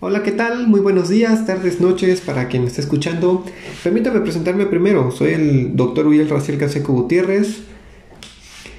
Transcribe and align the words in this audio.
Hola, 0.00 0.22
¿qué 0.22 0.30
tal? 0.30 0.68
Muy 0.68 0.80
buenos 0.80 1.08
días, 1.08 1.44
tardes, 1.44 1.80
noches 1.80 2.20
para 2.20 2.48
quien 2.48 2.62
me 2.62 2.68
esté 2.68 2.80
escuchando. 2.80 3.44
Permítame 3.82 4.20
presentarme 4.20 4.66
primero. 4.66 5.10
Soy 5.10 5.32
el 5.32 5.76
doctor 5.76 6.06
Uriel 6.06 6.28
Raciel 6.28 6.56
Caseco 6.56 6.92
Gutiérrez. 6.92 7.62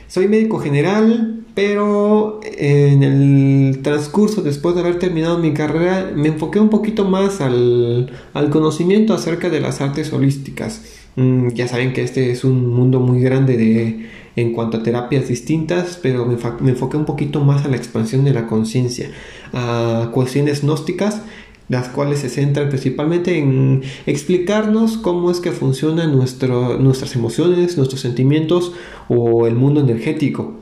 Soy 0.07 0.27
médico 0.27 0.59
general, 0.59 1.41
pero 1.55 2.39
en 2.43 3.03
el 3.03 3.79
transcurso, 3.83 4.41
después 4.41 4.75
de 4.75 4.81
haber 4.81 4.97
terminado 4.97 5.37
mi 5.39 5.53
carrera, 5.53 6.11
me 6.15 6.29
enfoqué 6.29 6.59
un 6.59 6.69
poquito 6.69 7.03
más 7.05 7.41
al, 7.41 8.11
al 8.33 8.49
conocimiento 8.49 9.13
acerca 9.13 9.49
de 9.49 9.59
las 9.59 9.81
artes 9.81 10.13
holísticas. 10.13 10.81
Mm, 11.15 11.49
ya 11.49 11.67
saben 11.67 11.91
que 11.91 12.01
este 12.01 12.31
es 12.31 12.45
un 12.45 12.69
mundo 12.69 13.01
muy 13.01 13.19
grande 13.19 13.57
de, 13.57 14.07
en 14.35 14.53
cuanto 14.53 14.77
a 14.77 14.83
terapias 14.83 15.27
distintas, 15.27 15.99
pero 16.01 16.25
me, 16.25 16.37
me 16.61 16.71
enfoqué 16.71 16.97
un 16.97 17.05
poquito 17.05 17.43
más 17.43 17.65
a 17.65 17.69
la 17.69 17.77
expansión 17.77 18.25
de 18.25 18.33
la 18.33 18.47
conciencia, 18.47 19.11
a 19.53 20.09
cuestiones 20.13 20.63
gnósticas, 20.63 21.21
las 21.69 21.87
cuales 21.87 22.19
se 22.19 22.29
centran 22.29 22.69
principalmente 22.69 23.37
en 23.37 23.83
explicarnos 24.07 24.97
cómo 24.97 25.31
es 25.31 25.39
que 25.39 25.51
funcionan 25.51 26.11
nuestro, 26.11 26.79
nuestras 26.79 27.15
emociones, 27.15 27.77
nuestros 27.77 28.01
sentimientos 28.01 28.73
o 29.07 29.47
el 29.47 29.55
mundo 29.55 29.79
energético, 29.79 30.55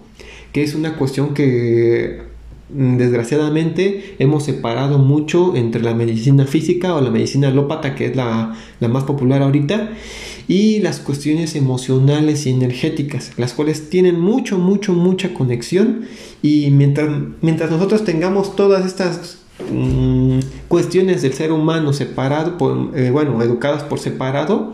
que 0.51 0.63
es 0.63 0.75
una 0.75 0.97
cuestión 0.97 1.33
que 1.33 2.23
mm, 2.73 2.97
desgraciadamente 2.97 4.15
hemos 4.19 4.43
separado 4.43 4.97
mucho 4.97 5.55
entre 5.55 5.81
la 5.81 5.93
medicina 5.93 6.45
física 6.45 6.93
o 6.93 7.01
la 7.01 7.09
medicina 7.09 7.47
alópata, 7.47 7.95
que 7.95 8.07
es 8.07 8.15
la, 8.15 8.53
la 8.81 8.87
más 8.89 9.05
popular 9.05 9.41
ahorita, 9.41 9.91
y 10.47 10.79
las 10.79 10.99
cuestiones 10.99 11.55
emocionales 11.55 12.45
y 12.45 12.51
energéticas, 12.51 13.31
las 13.37 13.53
cuales 13.53 13.89
tienen 13.89 14.19
mucho, 14.19 14.57
mucho, 14.57 14.93
mucha 14.93 15.33
conexión. 15.33 16.05
Y 16.41 16.71
mientras, 16.71 17.09
mientras 17.41 17.69
nosotros 17.69 18.05
tengamos 18.05 18.55
todas 18.55 18.85
estas 18.85 19.39
mm, 19.71 20.39
cuestiones 20.67 21.21
del 21.21 21.33
ser 21.33 21.51
humano 21.51 21.91
separado, 21.91 22.57
por, 22.57 22.97
eh, 22.97 23.11
bueno, 23.11 23.41
educadas 23.41 23.83
por 23.83 23.99
separado, 23.99 24.73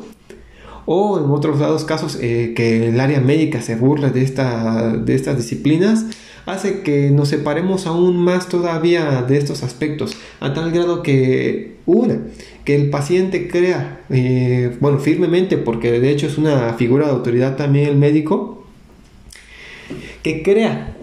o 0.85 1.17
en 1.17 1.25
otros 1.31 1.59
lados 1.59 1.85
casos 1.85 2.17
eh, 2.21 2.53
que 2.55 2.89
el 2.89 2.99
área 2.99 3.21
médica 3.21 3.61
se 3.61 3.75
burla 3.75 4.09
de, 4.09 4.21
esta, 4.21 4.95
de 4.95 5.15
estas 5.15 5.37
disciplinas, 5.37 6.05
hace 6.45 6.81
que 6.81 7.09
nos 7.09 7.29
separemos 7.29 7.87
aún 7.87 8.17
más 8.17 8.49
todavía 8.49 9.21
de 9.21 9.37
estos 9.37 9.63
aspectos, 9.63 10.15
a 10.39 10.53
tal 10.53 10.71
grado 10.71 11.03
que, 11.03 11.77
una, 11.85 12.19
que 12.65 12.75
el 12.75 12.89
paciente 12.89 13.47
crea, 13.47 14.01
eh, 14.09 14.75
bueno, 14.79 14.99
firmemente, 14.99 15.57
porque 15.57 15.99
de 15.99 16.09
hecho 16.09 16.27
es 16.27 16.37
una 16.37 16.73
figura 16.73 17.05
de 17.05 17.13
autoridad 17.13 17.55
también 17.55 17.87
el 17.87 17.95
médico, 17.95 18.65
que 20.21 20.43
crea 20.43 20.95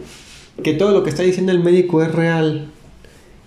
que 0.62 0.74
todo 0.74 0.92
lo 0.92 1.02
que 1.04 1.10
está 1.10 1.22
diciendo 1.22 1.52
el 1.52 1.60
médico 1.60 2.02
es 2.02 2.12
real. 2.12 2.70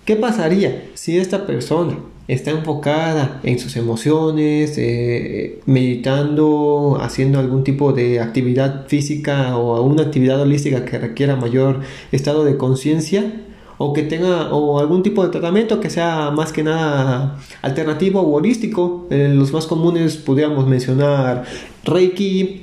¿Qué 0.04 0.16
pasaría 0.16 0.84
si 0.94 1.18
esta 1.18 1.46
persona 1.46 1.96
está 2.28 2.50
enfocada 2.50 3.40
en 3.42 3.58
sus 3.58 3.76
emociones, 3.76 4.74
eh, 4.78 5.60
meditando, 5.66 6.98
haciendo 7.00 7.38
algún 7.38 7.64
tipo 7.64 7.92
de 7.92 8.20
actividad 8.20 8.86
física 8.88 9.56
o 9.56 9.82
una 9.82 10.02
actividad 10.02 10.40
holística 10.40 10.84
que 10.84 10.98
requiera 10.98 11.36
mayor 11.36 11.80
estado 12.12 12.44
de 12.44 12.56
conciencia? 12.56 13.40
o 13.76 13.92
que 13.92 14.02
tenga 14.02 14.54
o 14.54 14.78
algún 14.78 15.02
tipo 15.02 15.24
de 15.24 15.30
tratamiento 15.30 15.80
que 15.80 15.90
sea 15.90 16.30
más 16.30 16.52
que 16.52 16.62
nada 16.62 17.40
alternativo 17.60 18.20
o 18.20 18.34
holístico. 18.34 19.06
los 19.10 19.52
más 19.52 19.66
comunes 19.66 20.16
podríamos 20.16 20.66
mencionar 20.66 21.44
Reiki, 21.84 22.62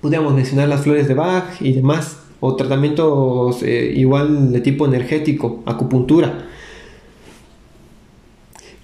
podríamos 0.00 0.34
mencionar 0.34 0.68
las 0.68 0.82
flores 0.82 1.08
de 1.08 1.14
Bach 1.14 1.60
y 1.60 1.72
demás, 1.72 2.18
o 2.40 2.54
tratamientos 2.54 3.62
eh, 3.62 3.94
igual 3.96 4.52
de 4.52 4.60
tipo 4.60 4.86
energético, 4.86 5.62
acupuntura. 5.66 6.46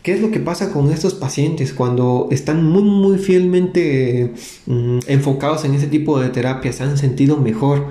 ¿Qué 0.02 0.12
es 0.12 0.20
lo 0.20 0.30
que 0.30 0.40
pasa 0.40 0.72
con 0.72 0.90
estos 0.90 1.14
pacientes 1.14 1.72
cuando 1.72 2.28
están 2.30 2.64
muy 2.64 2.82
muy 2.82 3.18
fielmente 3.18 4.32
mm, 4.66 4.98
enfocados 5.06 5.64
en 5.64 5.74
ese 5.74 5.86
tipo 5.86 6.18
de 6.20 6.28
terapias? 6.28 6.76
Se 6.76 6.82
han 6.82 6.98
sentido 6.98 7.36
mejor 7.36 7.86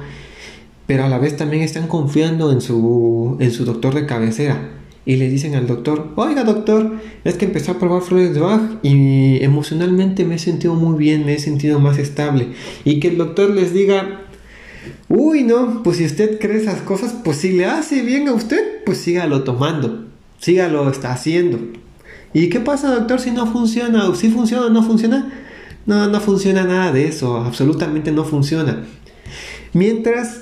pero 0.92 1.06
a 1.06 1.08
la 1.08 1.20
vez 1.20 1.38
también 1.38 1.64
están 1.64 1.88
confiando 1.88 2.52
en 2.52 2.60
su, 2.60 3.38
en 3.40 3.52
su 3.52 3.64
doctor 3.64 3.94
de 3.94 4.06
cabecera. 4.06 4.72
Y 5.06 5.16
le 5.16 5.30
dicen 5.30 5.56
al 5.56 5.66
doctor, 5.66 6.12
oiga 6.18 6.44
doctor, 6.44 7.00
es 7.24 7.36
que 7.36 7.46
empecé 7.46 7.72
a 7.72 7.80
probar 7.80 8.02
flores 8.02 8.34
de 8.34 8.42
Bach 8.42 8.62
y 8.84 9.42
emocionalmente 9.42 10.26
me 10.26 10.36
he 10.36 10.38
sentido 10.38 10.76
muy 10.76 10.98
bien, 10.98 11.26
me 11.26 11.36
he 11.36 11.40
sentido 11.40 11.80
más 11.80 11.98
estable. 11.98 12.50
Y 12.84 13.00
que 13.00 13.08
el 13.08 13.18
doctor 13.18 13.52
les 13.52 13.74
diga, 13.74 14.24
uy 15.08 15.44
no, 15.44 15.82
pues 15.82 15.96
si 15.96 16.04
usted 16.04 16.38
cree 16.42 16.58
esas 16.58 16.82
cosas, 16.82 17.16
pues 17.24 17.38
si 17.38 17.54
le 17.54 17.64
hace 17.64 18.02
bien 18.02 18.28
a 18.28 18.34
usted, 18.34 18.84
pues 18.86 18.98
sígalo 18.98 19.46
tomando, 19.46 20.08
sígalo 20.40 20.90
está 20.92 21.14
haciendo. 21.14 21.58
¿Y 22.34 22.50
qué 22.50 22.60
pasa 22.60 22.94
doctor 22.94 23.20
si 23.20 23.32
no 23.32 23.48
funciona? 23.48 24.14
¿Si 24.16 24.30
funciona 24.30 24.68
o 24.68 24.70
no 24.70 24.84
funciona? 24.84 25.32
No, 25.86 26.08
no 26.08 26.20
funciona 26.22 26.64
nada 26.64 26.92
de 26.92 27.08
eso, 27.08 27.38
absolutamente 27.38 28.12
no 28.12 28.24
funciona. 28.24 28.86
Mientras 29.74 30.42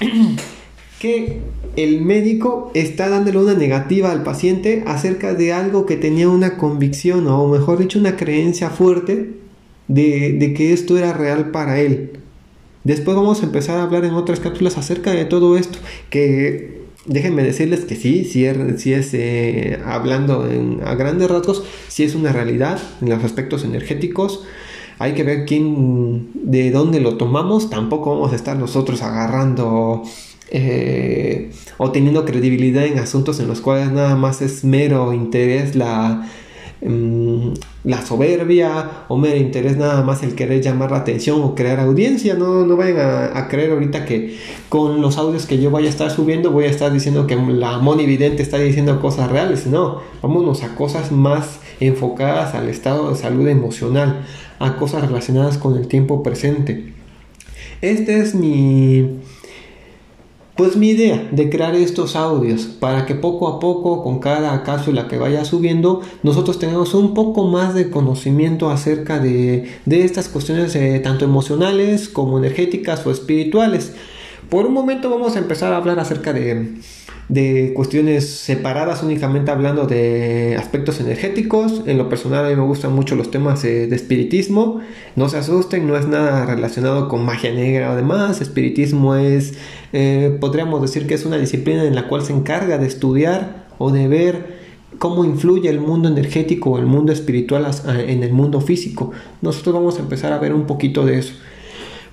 que 1.00 1.40
el 1.76 2.00
médico 2.00 2.70
está 2.74 3.08
dándole 3.08 3.38
una 3.38 3.54
negativa 3.54 4.10
al 4.10 4.22
paciente 4.22 4.82
acerca 4.86 5.34
de 5.34 5.52
algo 5.52 5.86
que 5.86 5.96
tenía 5.96 6.28
una 6.28 6.56
convicción 6.56 7.26
o 7.28 7.48
mejor 7.48 7.78
dicho 7.78 7.98
una 7.98 8.16
creencia 8.16 8.70
fuerte 8.70 9.34
de, 9.88 10.54
que 10.56 10.72
esto 10.72 10.98
era 10.98 11.12
real 11.12 11.50
para 11.50 11.80
él. 11.80 12.18
Después 12.84 13.16
vamos 13.16 13.42
a 13.42 13.46
empezar 13.46 13.78
a 13.78 13.82
hablar 13.82 14.04
en 14.04 14.14
otras 14.14 14.40
cápsulas 14.40 14.78
acerca 14.78 15.12
de 15.12 15.24
todo 15.24 15.56
esto, 15.56 15.78
que 16.08 16.75
déjenme 17.06 17.42
decirles 17.42 17.84
que 17.84 17.96
sí, 17.96 18.24
sí 18.24 18.44
es, 18.46 19.14
eh, 19.14 19.80
hablando 19.84 20.48
a 20.84 20.94
grandes 20.94 21.30
rasgos, 21.30 21.64
sí 21.88 22.04
es 22.04 22.14
una 22.14 22.32
realidad 22.32 22.80
en 23.00 23.10
los 23.10 23.24
aspectos 23.24 23.64
energéticos. 23.64 24.44
Hay 24.98 25.12
que 25.12 25.24
ver 25.24 25.44
quién, 25.44 26.30
de 26.34 26.70
dónde 26.70 27.00
lo 27.00 27.16
tomamos, 27.16 27.68
tampoco 27.68 28.14
vamos 28.14 28.32
a 28.32 28.36
estar 28.36 28.56
nosotros 28.56 29.02
agarrando 29.02 30.02
eh, 30.50 31.50
o 31.76 31.90
teniendo 31.92 32.24
credibilidad 32.24 32.86
en 32.86 32.98
asuntos 32.98 33.40
en 33.40 33.48
los 33.48 33.60
cuales 33.60 33.90
nada 33.92 34.16
más 34.16 34.40
es 34.42 34.64
mero 34.64 35.12
interés 35.12 35.76
la, 35.76 36.26
mm, 36.80 37.52
la 37.84 38.04
soberbia 38.04 39.04
o 39.08 39.16
mero 39.16 39.36
interés 39.36 39.76
nada 39.76 40.02
más 40.02 40.22
el 40.22 40.34
querer 40.34 40.60
llamar 40.60 40.90
la 40.90 40.98
atención 40.98 41.40
o 41.42 41.54
crear 41.54 41.80
audiencia. 41.80 42.34
No, 42.34 42.66
no 42.66 42.76
vayan 42.76 42.98
a, 42.98 43.38
a, 43.38 43.48
creer 43.48 43.72
ahorita 43.72 44.04
que 44.04 44.36
con 44.68 45.00
los 45.00 45.18
audios 45.18 45.46
que 45.46 45.58
yo 45.58 45.70
vaya 45.70 45.86
a 45.86 45.90
estar 45.90 46.10
subiendo 46.10 46.50
voy 46.50 46.64
a 46.64 46.70
estar 46.70 46.92
diciendo 46.92 47.26
que 47.26 47.36
la 47.36 47.78
monividente 47.78 48.42
está 48.42 48.58
diciendo 48.58 49.00
cosas 49.00 49.30
reales. 49.30 49.66
No, 49.66 50.00
vámonos 50.22 50.62
a 50.62 50.74
cosas 50.74 51.12
más 51.12 51.60
enfocadas 51.80 52.54
al 52.54 52.68
estado 52.68 53.10
de 53.10 53.16
salud 53.16 53.46
emocional 53.48 54.24
a 54.58 54.76
cosas 54.76 55.06
relacionadas 55.06 55.58
con 55.58 55.76
el 55.76 55.88
tiempo 55.88 56.22
presente. 56.22 56.92
Esta 57.82 58.12
es 58.12 58.34
mi 58.34 59.20
pues 60.56 60.76
mi 60.76 60.88
idea 60.88 61.28
de 61.30 61.50
crear 61.50 61.74
estos 61.74 62.16
audios 62.16 62.62
para 62.62 63.04
que 63.04 63.14
poco 63.14 63.48
a 63.48 63.60
poco 63.60 64.02
con 64.02 64.20
cada 64.20 64.62
cápsula 64.62 65.06
que 65.06 65.18
vaya 65.18 65.44
subiendo 65.44 66.00
nosotros 66.22 66.58
tengamos 66.58 66.94
un 66.94 67.12
poco 67.12 67.44
más 67.44 67.74
de 67.74 67.90
conocimiento 67.90 68.70
acerca 68.70 69.18
de, 69.18 69.68
de 69.84 70.04
estas 70.04 70.28
cuestiones 70.28 70.74
eh, 70.74 70.98
tanto 71.04 71.26
emocionales 71.26 72.08
como 72.08 72.38
energéticas 72.38 73.06
o 73.06 73.10
espirituales. 73.10 73.94
Por 74.48 74.66
un 74.66 74.72
momento 74.72 75.10
vamos 75.10 75.36
a 75.36 75.40
empezar 75.40 75.72
a 75.72 75.76
hablar 75.76 75.98
acerca 75.98 76.32
de 76.32 76.76
de 77.28 77.72
cuestiones 77.74 78.28
separadas, 78.28 79.02
únicamente 79.02 79.50
hablando 79.50 79.86
de 79.86 80.56
aspectos 80.58 81.00
energéticos. 81.00 81.82
En 81.86 81.98
lo 81.98 82.08
personal 82.08 82.44
a 82.44 82.48
mí 82.48 82.54
me 82.54 82.62
gustan 82.62 82.92
mucho 82.92 83.16
los 83.16 83.30
temas 83.30 83.62
de 83.62 83.94
espiritismo. 83.94 84.80
No 85.16 85.28
se 85.28 85.38
asusten, 85.38 85.86
no 85.86 85.96
es 85.96 86.06
nada 86.06 86.46
relacionado 86.46 87.08
con 87.08 87.24
magia 87.24 87.52
negra 87.52 87.92
o 87.92 87.96
demás. 87.96 88.40
Espiritismo 88.40 89.16
es, 89.16 89.54
eh, 89.92 90.36
podríamos 90.40 90.80
decir 90.82 91.06
que 91.06 91.14
es 91.14 91.24
una 91.24 91.38
disciplina 91.38 91.84
en 91.84 91.94
la 91.94 92.06
cual 92.08 92.22
se 92.22 92.32
encarga 92.32 92.78
de 92.78 92.86
estudiar 92.86 93.66
o 93.78 93.90
de 93.90 94.06
ver 94.06 94.56
cómo 94.98 95.24
influye 95.24 95.68
el 95.68 95.80
mundo 95.80 96.08
energético 96.08 96.70
o 96.70 96.78
el 96.78 96.86
mundo 96.86 97.12
espiritual 97.12 97.66
en 98.06 98.22
el 98.22 98.32
mundo 98.32 98.60
físico. 98.60 99.10
Nosotros 99.42 99.74
vamos 99.74 99.98
a 99.98 100.00
empezar 100.00 100.32
a 100.32 100.38
ver 100.38 100.54
un 100.54 100.66
poquito 100.66 101.04
de 101.04 101.18
eso. 101.18 101.34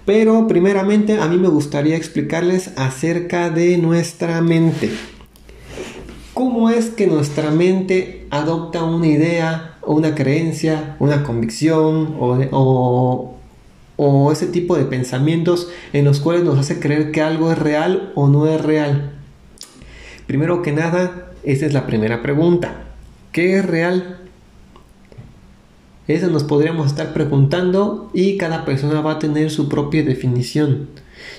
Pero 0.05 0.47
primeramente 0.47 1.19
a 1.19 1.27
mí 1.27 1.38
me 1.38 1.47
gustaría 1.47 1.95
explicarles 1.95 2.71
acerca 2.75 3.50
de 3.50 3.77
nuestra 3.77 4.41
mente. 4.41 4.89
¿Cómo 6.33 6.69
es 6.69 6.89
que 6.89 7.07
nuestra 7.07 7.51
mente 7.51 8.25
adopta 8.29 8.83
una 8.83 9.07
idea, 9.07 9.77
una 9.85 10.13
creencia, 10.15 10.97
una 11.00 11.23
convicción 11.23 12.17
o, 12.19 13.29
ese 14.31 14.47
tipo 14.47 14.75
de 14.75 14.85
pensamientos 14.85 15.69
en 15.94 16.06
los 16.06 16.19
cuales 16.19 16.44
nos 16.44 16.57
hace 16.57 16.79
creer 16.79 17.11
que 17.11 17.21
algo 17.21 17.51
es 17.51 17.59
real 17.59 18.11
o 18.15 18.27
no 18.27 18.47
es 18.47 18.59
real? 18.61 19.13
Primero 20.25 20.63
que 20.63 20.71
nada, 20.71 21.31
esa 21.44 21.65
es 21.65 21.73
la 21.73 21.85
primera 21.85 22.21
pregunta. 22.21 22.83
¿Qué 23.31 23.57
es 23.59 23.65
real? 23.65 24.22
Eso 26.07 26.27
nos 26.27 26.44
podríamos 26.44 26.88
estar 26.88 27.13
preguntando 27.13 28.09
y 28.13 28.38
cada 28.38 28.65
persona 28.65 29.01
va 29.01 29.13
a 29.13 29.19
tener 29.19 29.51
su 29.51 29.69
propia 29.69 30.03
definición. 30.03 30.89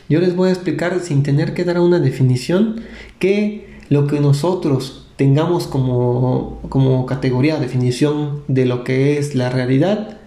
Yo 0.08 0.20
les 0.20 0.34
voy 0.34 0.48
a 0.48 0.52
explicar 0.52 1.00
sin 1.00 1.22
tener 1.22 1.52
que 1.52 1.64
dar 1.64 1.78
una 1.78 1.98
definición 1.98 2.80
que 3.18 3.78
lo 3.90 4.06
que 4.06 4.20
nosotros 4.20 5.08
tengamos 5.16 5.66
como, 5.66 6.60
como 6.68 7.06
categoría, 7.06 7.60
definición 7.60 8.42
de 8.48 8.64
lo 8.64 8.84
que 8.84 9.18
es 9.18 9.34
la 9.34 9.50
realidad, 9.50 10.18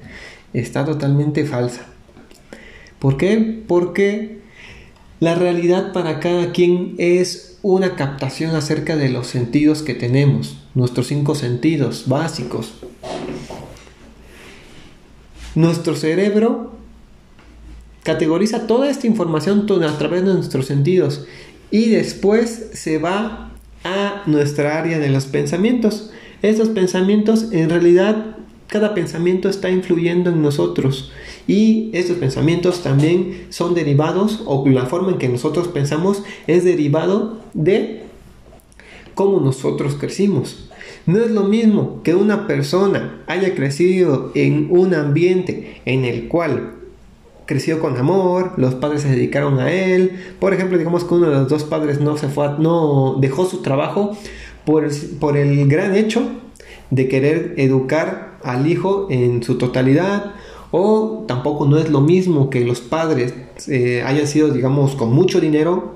está 0.53 0.85
totalmente 0.85 1.45
falsa. 1.45 1.85
¿Por 2.99 3.17
qué? 3.17 3.63
Porque 3.67 4.39
la 5.19 5.35
realidad 5.35 5.93
para 5.93 6.19
cada 6.19 6.51
quien 6.51 6.95
es 6.99 7.57
una 7.63 7.95
captación 7.95 8.55
acerca 8.55 8.95
de 8.95 9.09
los 9.09 9.27
sentidos 9.27 9.81
que 9.81 9.93
tenemos, 9.93 10.57
nuestros 10.75 11.07
cinco 11.07 11.35
sentidos 11.35 12.05
básicos. 12.07 12.73
Nuestro 15.57 15.95
cerebro 15.95 16.69
categoriza 18.03 18.67
toda 18.67 18.91
esta 18.91 19.07
información 19.07 19.65
a 19.81 19.97
través 19.97 20.23
de 20.23 20.35
nuestros 20.35 20.67
sentidos 20.67 21.25
y 21.71 21.89
después 21.89 22.69
se 22.73 22.99
va 22.99 23.53
a 23.83 24.21
nuestra 24.27 24.77
área 24.77 24.99
de 24.99 25.09
los 25.09 25.25
pensamientos. 25.25 26.11
Estos 26.43 26.69
pensamientos 26.69 27.51
en 27.53 27.71
realidad 27.71 28.35
cada 28.67 28.93
pensamiento 28.93 29.49
está 29.49 29.71
influyendo 29.71 30.29
en 30.29 30.43
nosotros 30.43 31.11
y 31.47 31.89
estos 31.91 32.17
pensamientos 32.17 32.83
también 32.83 33.47
son 33.49 33.73
derivados 33.73 34.43
o 34.45 34.63
la 34.69 34.85
forma 34.85 35.13
en 35.13 35.17
que 35.17 35.27
nosotros 35.27 35.69
pensamos 35.69 36.21
es 36.45 36.65
derivado 36.65 37.39
de 37.55 38.03
cómo 39.15 39.39
nosotros 39.39 39.95
crecimos. 39.95 40.66
No 41.07 41.19
es 41.19 41.31
lo 41.31 41.43
mismo 41.43 42.01
que 42.03 42.13
una 42.13 42.45
persona 42.45 43.23
haya 43.25 43.55
crecido 43.55 44.31
en 44.35 44.67
un 44.69 44.93
ambiente 44.93 45.81
en 45.85 46.05
el 46.05 46.27
cual 46.27 46.73
creció 47.45 47.79
con 47.79 47.97
amor, 47.97 48.51
los 48.57 48.75
padres 48.75 49.01
se 49.01 49.09
dedicaron 49.09 49.59
a 49.59 49.71
él. 49.71 50.19
Por 50.39 50.53
ejemplo, 50.53 50.77
digamos 50.77 51.05
que 51.05 51.15
uno 51.15 51.29
de 51.29 51.35
los 51.35 51.47
dos 51.47 51.63
padres 51.63 51.99
no 51.99 52.17
se 52.17 52.27
fue, 52.27 52.49
no 52.59 53.15
dejó 53.19 53.45
su 53.45 53.61
trabajo 53.61 54.15
por, 54.65 54.83
el 55.37 55.67
gran 55.69 55.95
hecho 55.95 56.27
de 56.91 57.07
querer 57.07 57.53
educar 57.55 58.37
al 58.43 58.67
hijo 58.67 59.07
en 59.09 59.41
su 59.43 59.57
totalidad 59.57 60.33
o 60.71 61.23
tampoco 61.25 61.65
no 61.65 61.77
es 61.77 61.89
lo 61.89 62.01
mismo 62.01 62.49
que 62.49 62.65
los 62.65 62.81
padres 62.81 63.33
eh, 63.69 64.03
hayan 64.05 64.27
sido 64.27 64.49
digamos 64.49 64.95
con 64.95 65.13
mucho 65.13 65.39
dinero 65.39 65.95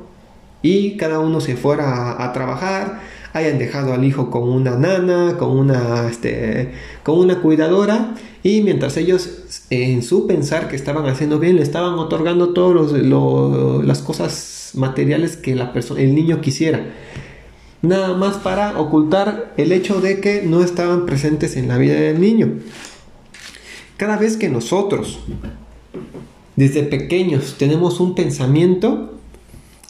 y 0.61 0.95
cada 0.95 1.19
uno 1.19 1.41
se 1.41 1.57
fuera 1.57 2.23
a, 2.23 2.31
trabajar 2.33 3.01
hayan 3.33 3.59
dejado 3.59 3.93
al 3.93 4.03
hijo 4.03 4.29
con 4.29 4.43
una 4.43 4.77
nana 4.77 5.37
con 5.37 5.49
una 5.57 6.07
este, 6.09 6.71
con 7.03 7.17
una 7.19 7.41
cuidadora 7.41 8.15
y 8.43 8.61
mientras 8.61 8.97
ellos 8.97 9.63
en 9.69 10.03
su 10.03 10.27
pensar 10.27 10.67
que 10.67 10.75
estaban 10.75 11.07
haciendo 11.07 11.39
bien 11.39 11.55
le 11.55 11.61
estaban 11.61 11.93
otorgando 11.93 12.49
todas 12.49 12.91
las 12.91 14.01
cosas 14.01 14.71
materiales 14.73 15.37
que 15.37 15.55
la 15.55 15.73
el 15.97 16.15
niño 16.15 16.41
quisiera 16.41 16.85
nada 17.81 18.15
más 18.15 18.37
para 18.37 18.79
ocultar 18.79 19.53
el 19.57 19.71
hecho 19.71 20.01
de 20.01 20.19
que 20.19 20.43
no 20.43 20.63
estaban 20.63 21.05
presentes 21.05 21.57
en 21.57 21.67
la 21.67 21.77
vida 21.77 21.95
del 21.95 22.21
niño. 22.21 22.59
Cada 23.97 24.17
vez 24.17 24.37
que 24.37 24.49
nosotros, 24.49 25.19
desde 26.55 26.83
pequeños, 26.83 27.55
tenemos 27.57 27.99
un 27.99 28.15
pensamiento, 28.15 29.19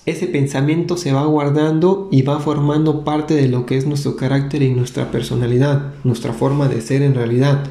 ese 0.06 0.26
pensamiento 0.28 0.98
se 0.98 1.12
va 1.12 1.26
guardando 1.26 2.10
y 2.12 2.24
va 2.24 2.40
formando 2.40 3.04
parte 3.04 3.36
de 3.36 3.48
lo 3.48 3.66
que 3.66 3.78
es 3.78 3.86
nuestro 3.86 4.16
carácter 4.16 4.64
y 4.64 4.72
nuestra 4.72 5.12
personalidad, 5.12 5.94
nuestra 6.04 6.34
forma 6.34 6.68
de 6.68 6.82
ser 6.82 7.04
en 7.04 7.14
realidad. 7.14 7.66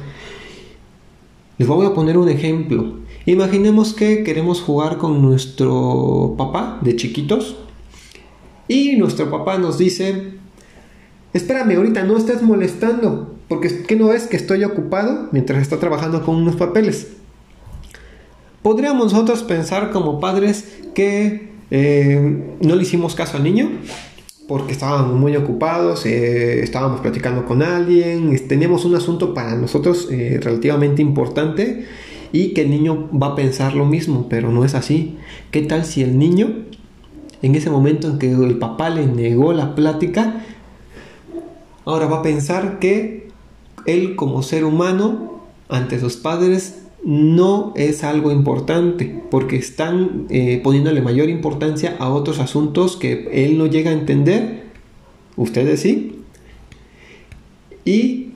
Les 1.57 1.67
voy 1.67 1.85
a 1.85 1.93
poner 1.93 2.17
un 2.17 2.29
ejemplo. 2.29 2.99
Imaginemos 3.25 3.93
que 3.93 4.23
queremos 4.23 4.61
jugar 4.61 4.97
con 4.97 5.21
nuestro 5.21 6.35
papá 6.37 6.79
de 6.81 6.95
chiquitos 6.95 7.57
y 8.67 8.95
nuestro 8.95 9.29
papá 9.29 9.57
nos 9.57 9.77
dice, 9.77 10.31
espérame, 11.33 11.75
ahorita 11.75 12.03
no 12.03 12.17
estés 12.17 12.41
molestando, 12.41 13.35
porque 13.49 13.83
¿qué 13.83 13.97
no 13.97 14.07
ves 14.07 14.27
que 14.27 14.37
estoy 14.37 14.63
ocupado 14.63 15.27
mientras 15.33 15.61
está 15.61 15.79
trabajando 15.79 16.23
con 16.23 16.35
unos 16.37 16.55
papeles? 16.55 17.09
Podríamos 18.61 19.11
nosotros 19.11 19.43
pensar 19.43 19.91
como 19.91 20.21
padres 20.21 20.79
que 20.95 21.50
eh, 21.71 22.55
no 22.61 22.75
le 22.75 22.83
hicimos 22.83 23.15
caso 23.15 23.37
al 23.37 23.43
niño 23.43 23.71
porque 24.47 24.73
estábamos 24.73 25.17
muy 25.17 25.35
ocupados, 25.37 26.05
eh, 26.05 26.61
estábamos 26.61 26.99
platicando 26.99 27.45
con 27.45 27.63
alguien, 27.63 28.37
teníamos 28.47 28.83
un 28.85 28.95
asunto 28.95 29.33
para 29.33 29.55
nosotros 29.55 30.09
eh, 30.11 30.39
relativamente 30.43 31.01
importante 31.01 31.85
y 32.33 32.53
que 32.53 32.61
el 32.61 32.69
niño 32.69 33.09
va 33.11 33.27
a 33.27 33.35
pensar 33.35 33.73
lo 33.73 33.85
mismo, 33.85 34.27
pero 34.29 34.51
no 34.51 34.65
es 34.65 34.75
así. 34.75 35.17
¿Qué 35.51 35.61
tal 35.61 35.85
si 35.85 36.03
el 36.03 36.19
niño 36.19 36.65
en 37.41 37.55
ese 37.55 37.69
momento 37.69 38.07
en 38.07 38.19
que 38.19 38.31
el 38.31 38.57
papá 38.59 38.89
le 38.89 39.05
negó 39.05 39.53
la 39.53 39.73
plática, 39.73 40.43
ahora 41.85 42.07
va 42.07 42.19
a 42.19 42.21
pensar 42.21 42.79
que 42.79 43.29
él 43.85 44.15
como 44.15 44.43
ser 44.43 44.63
humano 44.63 45.41
ante 45.69 45.99
sus 45.99 46.17
padres 46.17 46.80
no 47.03 47.73
es 47.75 48.03
algo 48.03 48.31
importante 48.31 49.21
porque 49.31 49.55
están 49.55 50.27
eh, 50.29 50.59
poniéndole 50.63 51.01
mayor 51.01 51.29
importancia 51.29 51.95
a 51.99 52.09
otros 52.09 52.39
asuntos 52.39 52.95
que 52.95 53.29
él 53.45 53.57
no 53.57 53.67
llega 53.67 53.91
a 53.91 53.93
entender, 53.93 54.63
ustedes 55.35 55.81
sí, 55.81 56.19
y 57.85 58.29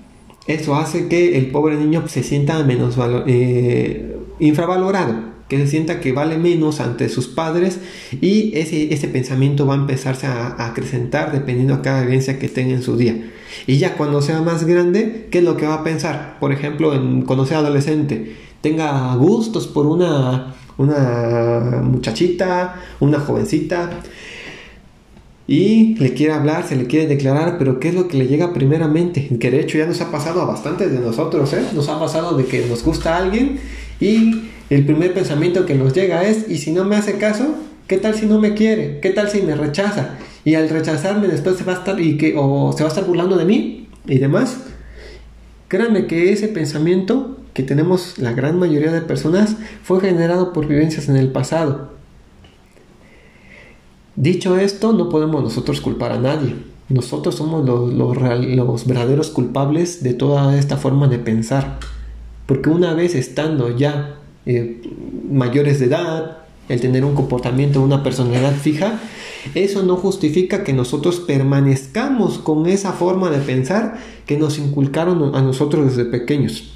eso 0.48 0.76
hace 0.76 1.08
que 1.08 1.38
el 1.38 1.52
pobre 1.52 1.76
niño 1.76 2.08
se 2.08 2.24
sienta 2.24 2.64
menos 2.64 2.96
eh, 3.28 4.18
infravalorado 4.40 5.36
que 5.48 5.58
se 5.60 5.68
sienta 5.68 6.00
que 6.00 6.12
vale 6.12 6.38
menos 6.38 6.80
ante 6.80 7.10
sus 7.10 7.28
padres 7.28 7.80
y 8.20 8.58
ese, 8.58 8.94
ese 8.94 9.08
pensamiento 9.08 9.68
va 9.68 9.76
a 9.76 9.78
empezarse 9.78 10.26
a, 10.26 10.66
acrecentar 10.66 11.32
dependiendo 11.32 11.76
a 11.76 11.82
cada 11.82 12.02
vivencia 12.02 12.40
que 12.40 12.50
tenga 12.50 12.74
en 12.74 12.82
su 12.82 12.98
día. 12.98 13.32
Y 13.68 13.78
ya 13.78 13.96
cuando 13.96 14.22
sea 14.22 14.42
más 14.42 14.66
grande, 14.66 15.28
¿qué 15.30 15.40
es 15.40 15.44
lo 15.44 15.56
que 15.56 15.68
va 15.68 15.76
a 15.76 15.84
pensar? 15.84 16.38
Por 16.40 16.52
ejemplo, 16.52 16.94
en, 16.94 17.22
cuando 17.22 17.46
sea 17.46 17.60
adolescente, 17.60 18.36
tenga 18.66 19.14
gustos 19.16 19.68
por 19.68 19.86
una, 19.86 20.56
una 20.80 21.84
muchachita, 21.84 22.82
una 23.00 23.20
jovencita, 23.20 24.02
y 25.48 25.94
le 26.00 26.16
quiere 26.16 26.34
hablar, 26.34 26.68
se 26.68 26.76
le 26.76 26.88
quiere 26.88 27.06
declarar, 27.06 27.60
pero 27.60 27.80
¿qué 27.80 27.90
es 27.90 27.94
lo 27.94 28.08
que 28.08 28.18
le 28.18 28.26
llega 28.26 28.54
primeramente? 28.54 29.38
Que 29.40 29.52
de 29.52 29.60
hecho 29.60 29.78
ya 29.78 29.86
nos 29.86 30.02
ha 30.02 30.10
pasado 30.10 30.42
a 30.42 30.46
bastantes 30.46 30.92
de 30.92 30.98
nosotros, 30.98 31.54
¿eh? 31.54 31.64
Nos 31.76 31.90
ha 31.90 32.00
pasado 32.00 32.36
de 32.36 32.46
que 32.46 32.66
nos 32.66 32.84
gusta 32.84 33.16
alguien 33.16 33.60
y 34.00 34.46
el 34.72 34.84
primer 34.84 35.14
pensamiento 35.14 35.68
que 35.68 35.76
nos 35.76 35.94
llega 35.94 36.24
es, 36.24 36.50
¿y 36.50 36.58
si 36.58 36.72
no 36.72 36.86
me 36.86 36.96
hace 36.96 37.20
caso? 37.20 37.46
¿Qué 37.86 37.98
tal 37.98 38.16
si 38.16 38.26
no 38.26 38.40
me 38.40 38.56
quiere? 38.56 39.00
¿Qué 39.00 39.12
tal 39.12 39.30
si 39.30 39.44
me 39.44 39.54
rechaza? 39.54 40.18
Y 40.44 40.56
al 40.56 40.68
rechazarme 40.70 41.28
después 41.28 41.58
se 41.58 41.66
va 41.66 41.74
a 41.74 41.76
estar 41.76 42.02
y 42.02 42.18
que 42.18 42.34
o 42.36 42.74
se 42.76 42.82
va 42.82 42.90
a 42.90 42.94
estar 42.94 43.06
burlando 43.06 43.38
de 43.38 43.46
mí 43.46 43.90
y 44.08 44.18
demás. 44.18 44.58
Créanme 45.68 46.08
que 46.08 46.34
ese 46.34 46.48
pensamiento 46.48 47.45
que 47.56 47.64
tenemos 47.64 48.18
la 48.18 48.34
gran 48.34 48.60
mayoría 48.60 48.92
de 48.92 49.00
personas 49.00 49.56
fue 49.82 50.02
generado 50.02 50.52
por 50.52 50.68
vivencias 50.68 51.08
en 51.08 51.16
el 51.16 51.32
pasado. 51.32 51.94
Dicho 54.18 54.58
esto, 54.58 54.92
no 54.92 55.08
podemos 55.08 55.42
nosotros 55.42 55.80
culpar 55.80 56.12
a 56.12 56.20
nadie. 56.20 56.54
Nosotros 56.90 57.36
somos 57.36 57.66
los, 57.66 57.94
los, 57.94 58.86
verdaderos 58.86 59.30
culpables 59.30 60.04
de 60.04 60.14
toda 60.14 60.60
esta 60.60 60.76
forma 60.76 61.08
de 61.08 61.18
pensar. 61.18 61.80
Porque 62.46 62.70
una 62.70 62.94
vez 62.94 63.16
estando 63.16 63.76
ya 63.76 64.18
eh, 64.46 64.82
mayores 65.32 65.80
de 65.80 65.86
edad, 65.86 66.40
el 66.68 66.82
tener 66.82 67.06
un 67.06 67.16
comportamiento, 67.16 67.82
una 67.82 68.04
personalidad 68.04 68.54
fija, 68.54 69.00
eso 69.54 69.82
no 69.84 69.96
justifica 69.96 70.66
que 70.66 70.74
nosotros 70.74 71.22
permanezcamos 71.22 72.38
con 72.38 72.66
esa 72.66 72.92
forma 72.92 73.30
de 73.30 73.40
pensar 73.40 73.98
que 74.26 74.38
nos 74.38 74.60
inculcaron 74.60 75.36
a 75.36 75.42
nosotros 75.42 75.86
desde 75.86 76.04
pequeños. 76.04 76.76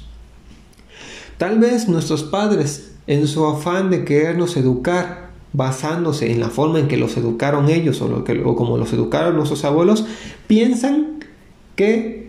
Tal 1.40 1.58
vez 1.58 1.88
nuestros 1.88 2.22
padres, 2.22 2.90
en 3.06 3.26
su 3.26 3.46
afán 3.46 3.88
de 3.88 4.04
querernos 4.04 4.58
educar, 4.58 5.30
basándose 5.54 6.30
en 6.30 6.38
la 6.38 6.50
forma 6.50 6.80
en 6.80 6.86
que 6.86 6.98
los 6.98 7.16
educaron 7.16 7.70
ellos 7.70 8.02
o, 8.02 8.24
como 8.56 8.76
los 8.76 8.92
educaron 8.92 9.36
nuestros 9.36 9.64
abuelos, 9.64 10.04
piensan 10.46 11.24
que 11.76 12.28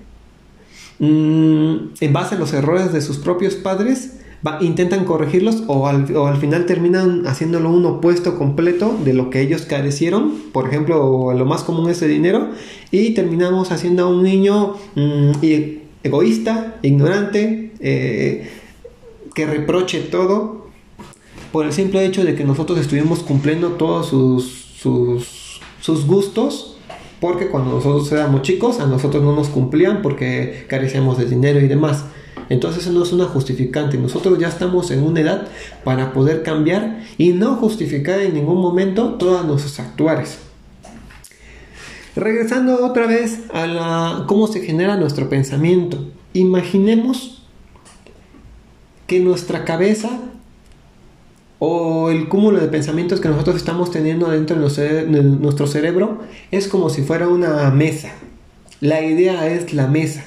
mm, 1.00 1.75
en 2.00 2.13
base 2.13 2.36
a 2.36 2.39
los 2.39 2.53
errores 2.53 2.94
de 2.94 3.01
sus 3.01 3.18
propios 3.18 3.56
padres, 3.56 4.20
intentan 4.62 5.03
corregirlos 5.03 5.65
o 5.68 5.88
al, 5.88 6.38
final 6.38 6.65
terminan 6.65 7.27
haciéndolo 7.27 7.70
un 7.70 7.86
opuesto 7.86 8.38
completo 8.38 8.98
de 9.03 9.13
lo 9.13 9.30
que 9.30 9.41
ellos 9.41 9.63
carecieron. 9.63 10.36
Por 10.53 10.70
ejemplo, 10.70 11.34
lo 11.34 11.46
más 11.46 11.63
común 11.63 11.89
es 11.89 12.01
el 12.01 12.12
dinero. 12.12 12.51
Y 12.91 13.13
terminamos 13.13 13.74
haciendo 13.74 14.06
a 14.06 14.08
un 14.08 14.24
niño 14.24 14.75
mm, 14.96 15.32
egoísta, 16.01 16.77
ignorante, 16.82 17.74
eh, 17.82 18.61
que 19.34 19.46
reproche 19.46 20.02
todo 20.02 20.68
por 21.52 21.66
el 21.66 21.74
simple 21.74 22.06
hecho 22.06 22.24
de 22.24 22.36
que 22.36 22.44
nosotros 22.44 22.80
estuvimos 22.80 23.20
cumpliendo 23.20 23.72
todos 23.72 24.08
sus, 24.08 25.60
sus, 25.82 26.06
gustos 26.06 26.78
porque 27.20 27.48
cuando 27.48 27.72
nosotros 27.72 28.12
éramos 28.12 28.42
chicos 28.42 28.80
a 28.80 28.88
nosotros 28.88 29.24
no 29.24 29.36
nos 29.36 29.50
cumplían 29.50 30.02
porque 30.02 30.66
carecíamos 30.68 31.18
de 31.18 31.26
dinero 31.26 31.60
y 31.60 31.68
demás. 31.68 32.06
Entonces 32.50 32.84
eso 32.84 32.92
no 32.92 33.04
es 33.04 33.14
una 33.14 33.26
justificante. 33.26 33.98
Nosotros 33.98 34.40
ya 34.40 34.48
estamos 34.48 34.92
en 34.92 35.04
una 35.04 35.22
edad 35.22 35.48
para 35.84 36.14
poder 36.14 36.44
cambiar 36.44 37.04
y 37.18 37.34
no 37.34 37.56
justificar 37.56 38.20
en 38.20 38.34
ningún 38.34 38.60
momento 38.60 39.14
todas 39.16 39.46
nuestros 39.46 39.80
actuares. 39.80 40.40
Regresando 42.16 42.86
otra 42.86 43.08
vez 43.08 43.44
a 43.54 43.68
la, 43.68 44.26
cómo 44.28 44.48
se 44.48 44.62
genera 44.62 44.98
nuestro 44.98 45.30
pensamiento. 45.30 46.10
Imaginemos 46.34 47.41
que 49.12 49.20
nuestra 49.20 49.65
cabeza 49.65 50.10
o 51.60 52.12
el 52.12 52.30
cúmulo 52.30 52.62
de 52.62 52.70
pensamientos 52.70 53.20
que 53.20 53.27
nosotros 53.27 53.58
estamos 53.58 53.91
teniendo 53.91 54.30
dentro 54.30 54.56
de 54.56 55.03
nuestro 55.22 55.68
cerebro 55.68 56.20
es 56.50 56.70
como 56.70 56.89
si 56.89 57.01
fuera 57.01 57.27
una 57.27 57.70
mesa. 57.72 58.13
La 58.80 59.01
idea 59.01 59.48
es 59.48 59.74
la 59.74 59.88
mesa. 59.88 60.24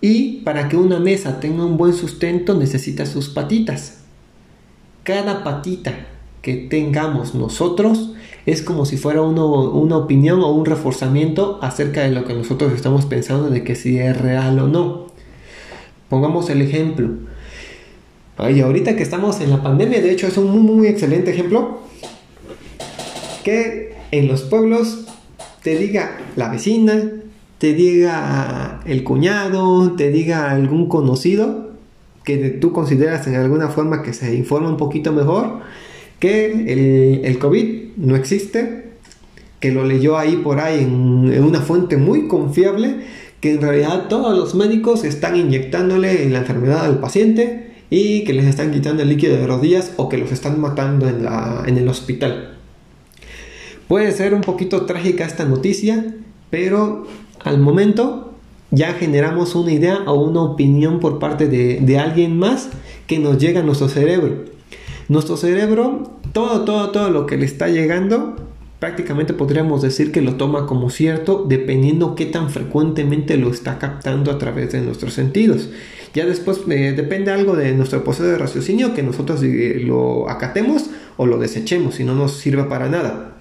Y 0.00 0.38
para 0.38 0.68
que 0.68 0.76
una 0.76 0.98
mesa 0.98 1.38
tenga 1.38 1.64
un 1.64 1.76
buen 1.76 1.92
sustento 1.92 2.54
necesita 2.54 3.06
sus 3.06 3.28
patitas. 3.28 3.98
Cada 5.04 5.44
patita 5.44 5.94
que 6.42 6.56
tengamos 6.56 7.36
nosotros 7.36 8.10
es 8.44 8.60
como 8.60 8.86
si 8.86 8.96
fuera 8.96 9.22
una 9.22 9.96
opinión 9.96 10.40
o 10.40 10.50
un 10.50 10.66
reforzamiento 10.66 11.60
acerca 11.62 12.02
de 12.02 12.10
lo 12.10 12.24
que 12.24 12.34
nosotros 12.34 12.72
estamos 12.72 13.06
pensando 13.06 13.50
de 13.50 13.62
que 13.62 13.76
si 13.76 13.98
es 13.98 14.20
real 14.20 14.58
o 14.58 14.66
no. 14.66 15.06
Pongamos 16.08 16.50
el 16.50 16.60
ejemplo 16.60 17.35
Ay, 18.38 18.60
ahorita 18.60 18.96
que 18.96 19.02
estamos 19.02 19.40
en 19.40 19.50
la 19.50 19.62
pandemia, 19.62 20.02
de 20.02 20.10
hecho 20.10 20.26
es 20.26 20.36
un 20.36 20.50
muy, 20.50 20.60
muy 20.60 20.88
excelente 20.88 21.30
ejemplo. 21.30 21.80
Que 23.42 23.94
en 24.10 24.28
los 24.28 24.42
pueblos 24.42 25.06
te 25.62 25.76
diga 25.78 26.18
la 26.36 26.50
vecina, 26.50 27.12
te 27.58 27.72
diga 27.72 28.82
el 28.84 29.04
cuñado, 29.04 29.92
te 29.92 30.10
diga 30.10 30.50
algún 30.50 30.88
conocido 30.88 31.70
que 32.24 32.36
tú 32.50 32.72
consideras 32.72 33.26
en 33.26 33.36
alguna 33.36 33.68
forma 33.68 34.02
que 34.02 34.12
se 34.12 34.34
informa 34.34 34.68
un 34.68 34.76
poquito 34.76 35.12
mejor, 35.12 35.60
que 36.18 36.46
el, 36.52 37.24
el 37.24 37.38
COVID 37.38 37.96
no 37.96 38.16
existe, 38.16 38.90
que 39.60 39.70
lo 39.70 39.84
leyó 39.84 40.18
ahí 40.18 40.36
por 40.36 40.60
ahí 40.60 40.82
en, 40.82 41.32
en, 41.32 41.44
una 41.44 41.60
fuente 41.60 41.96
muy 41.96 42.26
confiable, 42.26 42.96
que 43.40 43.52
en 43.52 43.62
realidad 43.62 44.08
todos 44.08 44.36
los 44.36 44.54
médicos 44.56 45.04
están 45.04 45.36
inyectándole 45.36 46.28
la 46.28 46.40
enfermedad 46.40 46.84
al 46.84 46.98
paciente 46.98 47.75
y 47.90 48.24
que 48.24 48.32
les 48.32 48.46
están 48.46 48.72
quitando 48.72 49.02
el 49.02 49.08
líquido 49.08 49.36
de 49.36 49.46
rodillas 49.46 49.92
o 49.96 50.08
que 50.08 50.18
los 50.18 50.32
están 50.32 50.60
matando 50.60 51.08
en, 51.08 51.24
la, 51.24 51.62
en 51.66 51.78
el 51.78 51.88
hospital. 51.88 52.56
Puede 53.88 54.10
ser 54.12 54.34
un 54.34 54.40
poquito 54.40 54.86
trágica 54.86 55.24
esta 55.24 55.44
noticia, 55.44 56.14
pero 56.50 57.06
al 57.44 57.58
momento 57.58 58.34
ya 58.70 58.94
generamos 58.94 59.54
una 59.54 59.72
idea 59.72 60.02
o 60.06 60.14
una 60.14 60.42
opinión 60.42 60.98
por 60.98 61.18
parte 61.18 61.46
de, 61.46 61.78
de 61.80 61.98
alguien 61.98 62.36
más 62.36 62.68
que 63.06 63.18
nos 63.18 63.38
llega 63.38 63.60
a 63.60 63.62
nuestro 63.62 63.88
cerebro. 63.88 64.44
Nuestro 65.08 65.36
cerebro, 65.36 66.18
todo, 66.32 66.62
todo, 66.64 66.90
todo 66.90 67.10
lo 67.10 67.26
que 67.26 67.36
le 67.36 67.46
está 67.46 67.68
llegando, 67.68 68.34
prácticamente 68.86 69.32
podríamos 69.32 69.82
decir 69.82 70.12
que 70.12 70.20
lo 70.20 70.36
toma 70.36 70.64
como 70.66 70.90
cierto 70.90 71.44
dependiendo 71.48 72.14
qué 72.14 72.24
tan 72.24 72.50
frecuentemente 72.50 73.36
lo 73.36 73.50
está 73.50 73.80
captando 73.80 74.30
a 74.30 74.38
través 74.38 74.70
de 74.70 74.80
nuestros 74.80 75.12
sentidos. 75.12 75.70
Ya 76.14 76.24
después 76.24 76.60
eh, 76.70 76.92
depende 76.96 77.32
algo 77.32 77.56
de 77.56 77.72
nuestro 77.72 78.04
proceso 78.04 78.28
de 78.28 78.38
raciocinio 78.38 78.94
que 78.94 79.02
nosotros 79.02 79.42
eh, 79.42 79.82
lo 79.84 80.30
acatemos 80.30 80.84
o 81.16 81.26
lo 81.26 81.36
desechemos 81.38 81.98
y 81.98 82.04
no 82.04 82.14
nos 82.14 82.34
sirva 82.36 82.68
para 82.68 82.88
nada. 82.88 83.32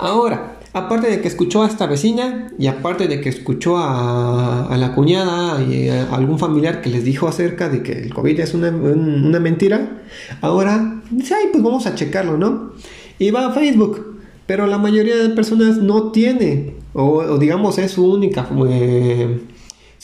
Ahora, 0.00 0.56
aparte 0.72 1.10
de 1.10 1.20
que 1.20 1.28
escuchó 1.28 1.62
a 1.62 1.66
esta 1.66 1.86
vecina 1.86 2.50
y 2.58 2.68
aparte 2.68 3.08
de 3.08 3.20
que 3.20 3.28
escuchó 3.28 3.76
a, 3.76 4.74
la 4.78 4.94
cuñada 4.94 5.62
y 5.62 5.90
a 5.90 6.04
algún 6.14 6.38
familiar 6.38 6.80
que 6.80 6.88
les 6.88 7.04
dijo 7.04 7.28
acerca 7.28 7.68
de 7.68 7.82
que 7.82 7.92
el 7.92 8.14
COVID 8.14 8.40
es 8.40 8.54
una, 8.54 8.70
mentira, 9.40 10.00
ahora 10.40 11.02
dice, 11.10 11.34
pues 11.52 11.62
vamos 11.62 11.86
a 11.86 11.94
checarlo, 11.94 12.38
¿no? 12.38 12.72
Y 13.18 13.30
va 13.30 13.46
a 13.46 13.52
Facebook, 13.52 14.20
pero 14.46 14.66
la 14.66 14.78
mayoría 14.78 15.16
de 15.16 15.30
personas 15.30 15.78
no 15.78 16.12
tiene, 16.12 16.74
o, 16.92 17.38
digamos 17.38 17.78
es 17.78 17.92
su 17.92 18.12
única... 18.12 18.48
Eh, 18.68 19.40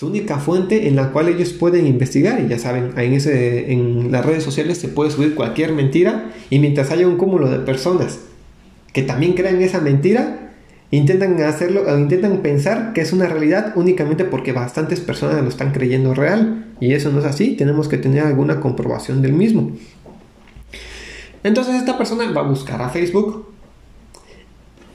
única 0.03 0.39
fuente 0.39 0.89
en 0.89 0.97
la 0.97 1.11
cual 1.11 1.29
ellos 1.29 1.53
pueden 1.53 1.87
investigar 1.87 2.41
y 2.41 2.49
ya 2.49 2.59
saben, 2.59 2.93
en, 2.97 3.13
ese, 3.13 3.73
en 3.73 4.13
las 4.13 4.25
redes 4.25 4.43
sociales 4.43 4.79
se 4.79 4.89
puede 4.89 5.11
subir 5.11 5.35
cualquier 5.35 5.73
mentira 5.73 6.33
y 6.51 6.59
mientras 6.59 6.91
haya 6.91 7.07
un 7.07 7.17
cúmulo 7.17 7.49
de 7.49 7.59
personas 7.59 8.21
que 8.93 9.03
también 9.03 9.33
crean 9.33 9.61
esa 9.63 9.81
mentira, 9.81 10.53
intentan 10.91 11.41
hacerlo, 11.43 11.83
intentan 11.99 12.39
pensar 12.39 12.93
que 12.93 13.01
es 13.01 13.13
una 13.13 13.27
realidad 13.27 13.73
únicamente 13.77 14.25
porque 14.25 14.53
bastantes 14.53 15.01
personas 15.01 15.43
lo 15.43 15.49
están 15.49 15.73
creyendo 15.73 16.15
real 16.15 16.67
y 16.81 16.93
eso 16.93 17.11
no 17.11 17.21
es 17.21 17.25
así, 17.25 17.57
tenemos 17.57 17.89
que 17.89 17.97
tener 17.97 18.25
alguna 18.25 18.61
comprobación 18.61 19.23
del 19.23 19.33
mismo. 19.33 19.73
Entonces 21.45 21.75
esta 21.77 21.99
persona 21.99 22.31
va 22.31 22.43
a 22.43 22.45
buscar 22.45 22.81
a 22.83 22.91
Facebook 22.91 23.47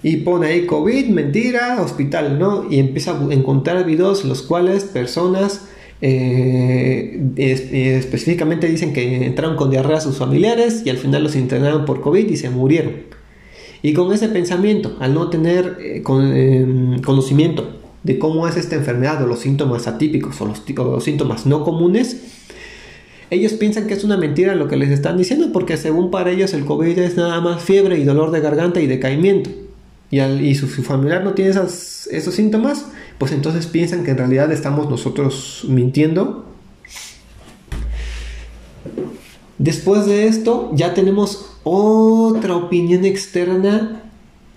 y 0.03 0.17
pone 0.17 0.47
ahí 0.47 0.65
COVID, 0.65 1.07
mentira, 1.09 1.81
hospital, 1.81 2.39
¿no? 2.39 2.69
Y 2.69 2.79
empieza 2.79 3.11
a 3.11 3.33
encontrar 3.33 3.85
videos 3.85 4.23
los 4.25 4.41
cuales 4.43 4.83
personas 4.85 5.67
eh, 6.01 7.31
específicamente 7.35 8.67
dicen 8.67 8.93
que 8.93 9.25
entraron 9.25 9.55
con 9.55 9.71
diarrea 9.71 9.97
a 9.97 10.01
sus 10.01 10.17
familiares 10.17 10.83
y 10.85 10.89
al 10.91 10.97
final 10.97 11.23
los 11.23 11.35
internaron 11.35 11.85
por 11.85 12.01
COVID 12.01 12.29
y 12.29 12.37
se 12.37 12.49
murieron. 12.49 12.93
Y 13.81 13.93
con 13.93 14.11
ese 14.13 14.29
pensamiento, 14.29 14.95
al 14.99 15.13
no 15.13 15.29
tener 15.29 15.77
eh, 15.79 16.03
em, 16.05 17.01
conocimiento 17.01 17.77
de 18.03 18.19
cómo 18.19 18.47
es 18.47 18.57
esta 18.57 18.75
enfermedad 18.75 19.23
o 19.23 19.27
los 19.27 19.39
síntomas 19.39 19.87
atípicos 19.87 20.39
o 20.41 20.45
los 20.45 21.03
síntomas 21.03 21.45
no 21.45 21.63
comunes, 21.63 22.45
ellos 23.29 23.53
piensan 23.53 23.87
que 23.87 23.93
es 23.93 24.03
una 24.03 24.17
mentira 24.17 24.55
lo 24.55 24.67
que 24.67 24.77
les 24.77 24.89
están 24.89 25.17
diciendo 25.17 25.49
porque 25.51 25.77
según 25.77 26.11
para 26.11 26.31
ellos 26.31 26.53
el 26.53 26.65
COVID 26.65 26.97
es 26.99 27.17
nada 27.17 27.41
más 27.41 27.61
fiebre 27.61 27.97
y 27.97 28.03
dolor 28.03 28.31
de 28.31 28.39
garganta 28.39 28.79
y 28.79 28.87
decaimiento 28.87 29.49
y, 30.09 30.55
su, 30.55 30.67
familiar 30.67 31.23
no 31.23 31.33
tiene 31.33 31.51
esos 31.51 32.33
síntomas, 32.33 32.85
pues 33.17 33.33
entonces 33.33 33.67
piensan 33.67 34.05
que 34.05 34.11
en 34.11 34.17
realidad 34.17 34.51
estamos 34.51 34.89
nosotros 34.89 35.65
mintiendo. 35.67 36.45
Después 39.57 40.05
de 40.05 40.27
esto 40.27 40.71
ya 40.73 40.93
tenemos 40.93 41.57
otra 41.63 42.55
opinión 42.55 43.03
externa 43.03 44.03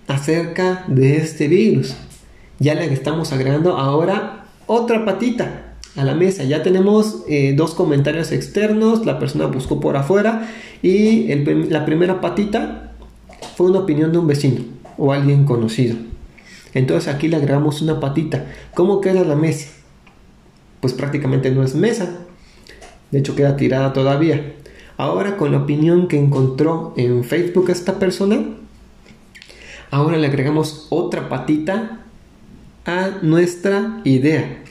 acerca 0.07 0.85
de 0.87 1.17
este 1.17 1.49
virus. 1.49 1.95
Ya 2.61 2.75
le 2.75 2.93
estamos 2.93 3.33
agregando 3.33 3.77
ahora 3.77 4.45
otra 4.67 5.05
patita 5.05 5.70
a 5.97 6.05
la 6.05 6.15
mesa. 6.15 6.45
Ya 6.45 6.63
tenemos 6.63 7.25
eh, 7.29 7.55
dos 7.57 7.75
comentarios 7.75 8.33
externos, 8.33 9.07
la 9.07 9.19
persona 9.19 9.47
buscó 9.47 9.81
por 9.81 9.97
afuera 9.97 10.49
y 10.83 11.35
la 11.69 11.85
primera 11.85 12.21
patita 12.21 12.93
fue 13.57 13.71
una 13.71 13.81
opinión 13.81 14.13
de 14.13 14.19
un 14.19 14.27
vecino 14.27 14.63
o 14.97 15.13
alguien 15.13 15.45
conocido. 15.45 15.97
Entonces 16.75 17.13
aquí 17.13 17.29
le 17.29 17.37
agregamos 17.37 17.83
una 17.83 18.01
patita. 18.01 18.47
¿Cómo 18.75 19.01
queda 19.01 19.25
la 19.25 19.35
mesa? 19.35 19.69
Pues 20.81 20.93
prácticamente 20.93 21.51
no 21.51 21.65
es 21.65 21.75
mesa. 21.75 22.19
De 23.11 23.19
hecho 23.19 23.35
queda 23.35 23.57
tirada 23.57 23.93
todavía. 23.93 24.55
Ahora 24.97 25.37
con 25.37 25.53
la 25.53 25.59
opinión 25.59 26.09
que 26.09 26.19
encontró 26.19 26.95
en 26.97 27.25
Facebook 27.25 27.71
esta 27.71 27.99
persona, 27.99 28.45
ahora 29.91 30.17
le 30.19 30.27
agregamos 30.27 30.87
otra 30.91 31.29
patita 31.29 32.01
a 32.85 33.19
nuestra 33.23 34.01
idea. 34.05 34.63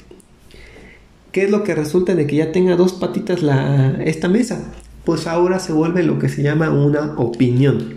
¿Qué 1.31 1.43
es 1.43 1.51
lo 1.51 1.63
que 1.63 1.75
resulta 1.75 2.15
de 2.15 2.25
que 2.25 2.37
ya 2.37 2.51
tenga 2.51 2.75
dos 2.75 2.93
patitas 2.93 3.41
esta 4.03 4.27
mesa? 4.27 4.71
Pues 5.05 5.27
ahora 5.27 5.59
se 5.59 5.73
vuelve 5.73 6.03
lo 6.03 6.17
que 6.17 6.29
se 6.29 6.41
llama 6.41 6.71
una 6.71 7.13
opinión. 7.17 7.95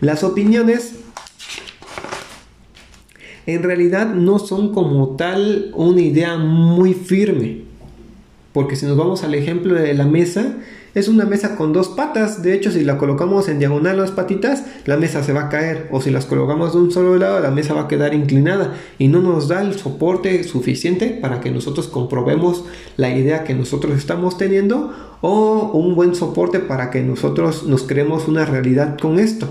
Las 0.00 0.22
opiniones 0.22 0.96
en 3.46 3.62
realidad 3.62 4.14
no 4.14 4.38
son 4.38 4.72
como 4.72 5.16
tal 5.16 5.72
una 5.74 6.00
idea 6.00 6.36
muy 6.36 6.94
firme. 6.94 7.62
Porque 8.52 8.76
si 8.76 8.86
nos 8.86 8.96
vamos 8.96 9.24
al 9.24 9.34
ejemplo 9.34 9.74
de 9.74 9.94
la 9.94 10.06
mesa, 10.06 10.56
es 10.94 11.08
una 11.08 11.24
mesa 11.24 11.56
con 11.56 11.72
dos 11.72 11.88
patas. 11.88 12.42
De 12.42 12.54
hecho, 12.54 12.70
si 12.70 12.84
la 12.84 12.98
colocamos 12.98 13.48
en 13.48 13.58
diagonal 13.58 13.96
las 13.96 14.12
patitas, 14.12 14.64
la 14.84 14.96
mesa 14.96 15.22
se 15.22 15.32
va 15.32 15.42
a 15.42 15.48
caer. 15.48 15.88
O 15.90 16.00
si 16.00 16.10
las 16.10 16.26
colocamos 16.26 16.72
de 16.72 16.78
un 16.78 16.90
solo 16.92 17.16
lado, 17.16 17.40
la 17.40 17.50
mesa 17.50 17.74
va 17.74 17.82
a 17.82 17.88
quedar 17.88 18.14
inclinada. 18.14 18.74
Y 18.98 19.08
no 19.08 19.20
nos 19.20 19.48
da 19.48 19.62
el 19.62 19.74
soporte 19.74 20.44
suficiente 20.44 21.18
para 21.20 21.40
que 21.40 21.50
nosotros 21.50 21.88
comprobemos 21.88 22.64
la 22.96 23.10
idea 23.16 23.44
que 23.44 23.54
nosotros 23.54 23.96
estamos 23.96 24.38
teniendo. 24.38 24.92
O 25.20 25.72
un 25.72 25.94
buen 25.94 26.14
soporte 26.14 26.60
para 26.60 26.90
que 26.90 27.02
nosotros 27.02 27.64
nos 27.64 27.82
creemos 27.82 28.28
una 28.28 28.44
realidad 28.44 28.96
con 29.00 29.18
esto. 29.18 29.48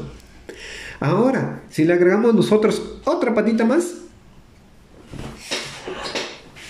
Ahora, 0.99 1.63
si 1.69 1.83
le 1.83 1.93
agregamos 1.93 2.33
nosotros 2.33 2.81
otra 3.03 3.33
patita 3.33 3.65
más, 3.65 4.02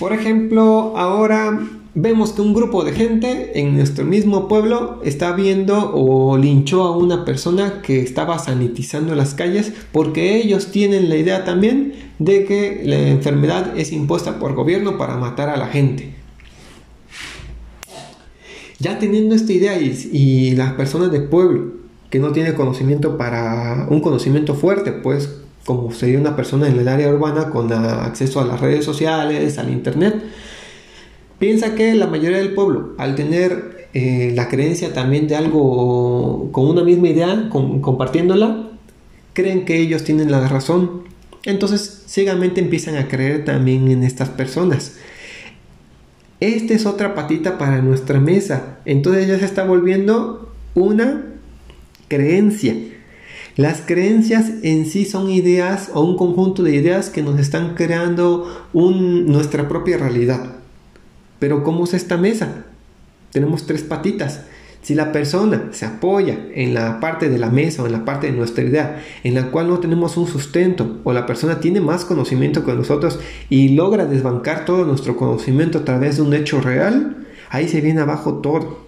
por 0.04 0.12
ejemplo, 0.12 0.98
ahora 0.98 1.66
vemos 1.96 2.34
que 2.34 2.42
un 2.42 2.54
grupo 2.54 2.84
de 2.84 2.92
gente 2.92 3.58
en 3.62 3.78
nuestro 3.78 4.04
mismo 4.04 4.50
pueblo 4.50 5.00
está 5.06 5.32
viendo 5.32 5.94
o 5.96 6.38
linchó 6.38 6.84
a 6.84 6.98
una 6.98 7.24
persona 7.24 7.82
que 7.82 8.02
estaba 8.02 8.38
sanitizando 8.38 9.16
las 9.16 9.34
calles 9.34 9.72
porque 9.94 10.36
ellos 10.36 10.72
tienen 10.72 11.08
la 11.08 11.16
idea 11.16 11.46
también 11.46 11.94
de 12.20 12.44
que 12.44 12.82
la 12.84 12.98
enfermedad 12.98 13.80
es 13.80 13.94
impuesta 13.94 14.40
por 14.40 14.56
gobierno 14.56 14.98
para 14.98 15.16
matar 15.16 15.48
a 15.48 15.56
la 15.56 15.68
gente. 15.68 16.14
Ya 18.80 19.00
teniendo 19.00 19.36
esta 19.36 19.54
idea 19.54 19.80
y, 19.80 20.54
las 20.58 20.74
personas 20.74 21.14
del 21.14 21.30
pueblo 21.30 21.76
que 22.10 22.20
no 22.20 22.34
tiene 22.34 22.56
conocimiento 22.56 23.18
para 23.18 23.88
un 23.90 24.02
conocimiento 24.02 24.54
fuerte, 24.54 24.92
pues 24.92 25.43
como 25.66 25.92
sería 25.92 26.20
una 26.20 26.36
persona 26.36 26.68
en 26.68 26.80
el 26.80 26.88
área 26.88 27.10
urbana 27.10 27.50
con 27.50 27.72
acceso 27.72 28.40
a 28.42 28.46
las 28.46 28.60
redes 28.60 28.84
sociales, 28.84 29.58
al 29.58 29.72
internet, 29.72 30.24
piensa 31.40 31.76
que 31.76 31.96
la 31.96 32.08
mayoría 32.08 32.38
del 32.38 32.54
pueblo, 32.54 32.94
al 32.98 33.16
tener 33.16 33.90
eh, 33.94 34.32
la 34.36 34.50
creencia 34.50 34.94
también 34.94 35.28
de 35.28 35.36
algo 35.36 36.50
con 36.52 36.68
una 36.68 36.84
misma 36.84 37.10
idea, 37.10 37.50
compartiéndola, 37.50 38.70
creen 39.34 39.66
que 39.66 39.80
ellos 39.80 40.04
tienen 40.04 40.32
la 40.32 40.48
razón. 40.48 41.04
Entonces, 41.46 42.04
ciegamente 42.08 42.62
empiezan 42.62 42.96
a 42.96 43.08
creer 43.08 43.46
también 43.46 43.90
en 43.90 44.04
estas 44.04 44.30
personas. 44.30 44.98
Esta 46.40 46.74
es 46.74 46.86
otra 46.86 47.16
patita 47.16 47.58
para 47.58 47.82
nuestra 47.82 48.20
mesa. 48.20 48.80
Entonces 48.86 49.28
ya 49.28 49.40
se 49.40 49.46
está 49.46 49.64
volviendo 49.64 50.54
una 50.76 51.24
creencia. 52.10 52.76
Las 53.56 53.82
creencias 53.82 54.52
en 54.64 54.88
sí 54.88 55.06
son 55.06 55.30
ideas 55.30 55.92
o 55.94 56.02
un 56.02 56.18
conjunto 56.18 56.64
de 56.64 56.74
ideas 56.74 57.12
que 57.12 57.22
nos 57.22 57.40
están 57.40 57.76
creando 57.76 58.68
nuestra 58.74 59.68
propia 59.70 59.98
realidad. 59.98 60.56
Pero 61.38 61.64
¿cómo 61.64 61.84
es 61.84 61.94
esta 61.94 62.18
mesa? 62.18 62.66
Tenemos 63.32 63.68
tres 63.68 63.84
patitas. 63.84 64.42
Si 64.82 64.96
la 64.96 65.12
persona 65.12 65.70
se 65.72 65.86
apoya 65.86 66.48
en 66.56 66.74
la 66.74 67.00
parte 67.00 67.30
de 67.30 67.38
la 67.38 67.50
mesa 67.50 67.84
o 67.84 67.86
en 67.86 67.92
la 67.92 68.06
parte 68.06 68.28
de 68.28 68.34
nuestra 68.34 68.64
idea 68.64 69.02
en 69.24 69.36
la 69.36 69.52
cual 69.52 69.70
no 69.70 69.80
tenemos 69.80 70.18
un 70.18 70.28
sustento 70.28 71.00
o 71.04 71.14
la 71.14 71.26
persona 71.26 71.60
tiene 71.60 71.80
más 71.80 72.06
conocimiento 72.06 72.66
que 72.66 72.74
nosotros 72.74 73.20
y 73.50 73.70
logra 73.70 74.06
desbancar 74.06 74.66
todo 74.66 74.84
nuestro 74.84 75.16
conocimiento 75.16 75.78
a 75.78 75.86
través 75.86 76.18
de 76.18 76.24
un 76.24 76.34
hecho 76.34 76.60
real, 76.60 77.28
ahí 77.50 77.70
se 77.70 77.82
viene 77.82 78.02
abajo 78.02 78.40
todo. 78.40 78.80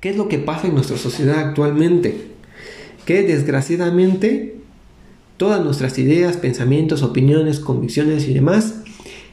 ¿Qué 0.00 0.10
es 0.10 0.16
lo 0.16 0.28
que 0.28 0.38
pasa 0.38 0.68
en 0.68 0.74
nuestra 0.74 0.96
sociedad 0.96 1.38
actualmente? 1.38 2.31
Que 3.06 3.22
desgraciadamente 3.22 4.56
todas 5.36 5.64
nuestras 5.64 5.98
ideas, 5.98 6.36
pensamientos, 6.36 7.02
opiniones, 7.02 7.58
convicciones 7.58 8.28
y 8.28 8.34
demás 8.34 8.74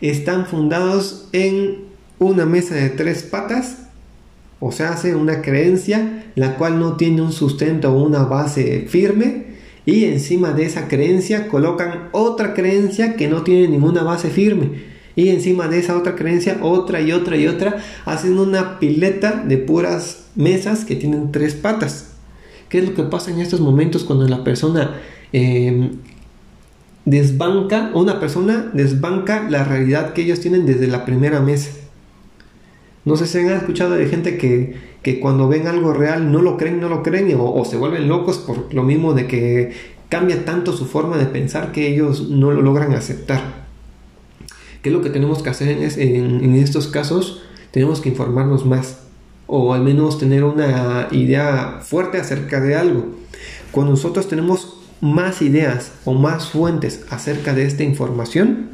están 0.02 0.46
fundados 0.46 1.28
en 1.34 1.90
una 2.20 2.46
mesa 2.46 2.76
de 2.76 2.90
tres 2.90 3.24
patas 3.24 3.78
o 4.60 4.72
se 4.72 4.84
hace 4.84 5.16
una 5.16 5.42
creencia 5.42 6.32
la 6.36 6.56
cual 6.56 6.80
no 6.80 6.98
tiene 6.98 7.22
un 7.22 7.32
sustento 7.32 7.92
o 7.92 8.04
una 8.04 8.24
base 8.24 8.86
firme 8.88 9.50
y 9.86 10.06
encima 10.06 10.52
de 10.52 10.66
esa 10.66 10.88
creencia 10.88 11.48
colocan 11.48 12.10
otra 12.12 12.54
creencia 12.54 13.16
que 13.16 13.28
no 13.28 13.44
tiene 13.44 13.68
ninguna 13.68 14.04
base 14.04 14.30
firme 14.30 14.90
y 15.16 15.30
encima 15.30 15.68
de 15.68 15.80
esa 15.80 15.98
otra 15.98 16.16
creencia 16.16 16.60
otra 16.62 17.02
y 17.02 17.12
otra 17.12 17.38
y 17.38 17.48
otra 17.48 17.78
hacen 18.06 18.38
una 18.38 18.80
pileta 18.80 19.44
de 19.48 19.58
puras 19.58 20.26
mesas 20.36 20.86
que 20.86 20.96
tienen 20.96 21.32
tres 21.32 21.56
patas 21.56 22.09
¿qué 22.70 22.80
es 22.80 22.88
lo 22.88 22.96
que 22.96 23.04
pasa 23.04 23.32
en 23.32 23.40
estos 23.40 23.60
momentos 23.60 24.04
cuando 24.04 24.28
la 24.28 24.44
persona 24.44 24.96
em, 25.34 25.92
desbanca 27.06 27.92
una 27.94 28.20
persona 28.20 28.70
desbanca 28.74 29.50
la 29.50 29.64
realidad 29.64 30.14
que 30.14 30.22
ellos 30.22 30.40
tienen 30.40 30.66
desde 30.66 30.88
la 30.88 31.06
primera 31.06 31.42
mesa 31.42 31.72
no 33.06 33.16
sé 33.16 33.26
si 33.26 33.40
han 33.40 33.50
escuchado 33.50 33.96
de 33.96 34.08
gente 34.08 34.38
que, 34.38 35.20
cuando 35.20 35.48
ven 35.48 35.66
algo 35.68 35.94
real 35.94 36.32
no 36.32 36.44
lo 36.44 36.58
creen, 36.58 36.80
no 36.80 36.90
lo 36.90 37.02
creen 37.02 37.36
o, 37.40 37.66
se 37.66 37.78
vuelven 37.78 38.08
locos 38.08 38.38
por 38.38 38.72
lo 38.72 38.84
mismo 38.84 39.14
de 39.14 39.26
que 39.26 39.72
cambia 40.10 40.46
tanto 40.46 40.74
su 40.74 40.86
forma 40.86 41.18
de 41.18 41.26
pensar 41.26 41.72
que 41.72 41.88
ellos 41.88 42.30
no 42.30 42.52
lo 42.52 42.62
logran 42.62 42.94
aceptar. 42.94 43.68
¿Qué 44.84 44.90
es 44.90 44.94
lo 44.94 45.02
que 45.02 45.10
tenemos 45.10 45.42
que 45.42 45.50
hacer 45.50 45.70
en 45.70 46.56
estos 46.56 46.88
casos? 46.88 47.42
Tenemos 47.72 48.00
que 48.00 48.10
informarnos 48.10 48.66
más 48.68 49.09
o 49.52 49.74
al 49.74 49.82
menos 49.82 50.20
tener 50.20 50.44
una 50.44 51.08
idea 51.12 51.80
fuerte 51.82 52.20
acerca 52.20 52.62
de 52.62 52.76
algo. 52.76 53.08
Cuando 53.72 53.94
nosotros 53.94 54.28
tenemos 54.28 54.78
más 55.02 55.42
ideas 55.42 55.92
o 56.06 56.14
más 56.14 56.50
fuentes 56.50 57.06
acerca 57.10 57.56
de 57.56 57.66
esta 57.66 57.84
información, 57.84 58.70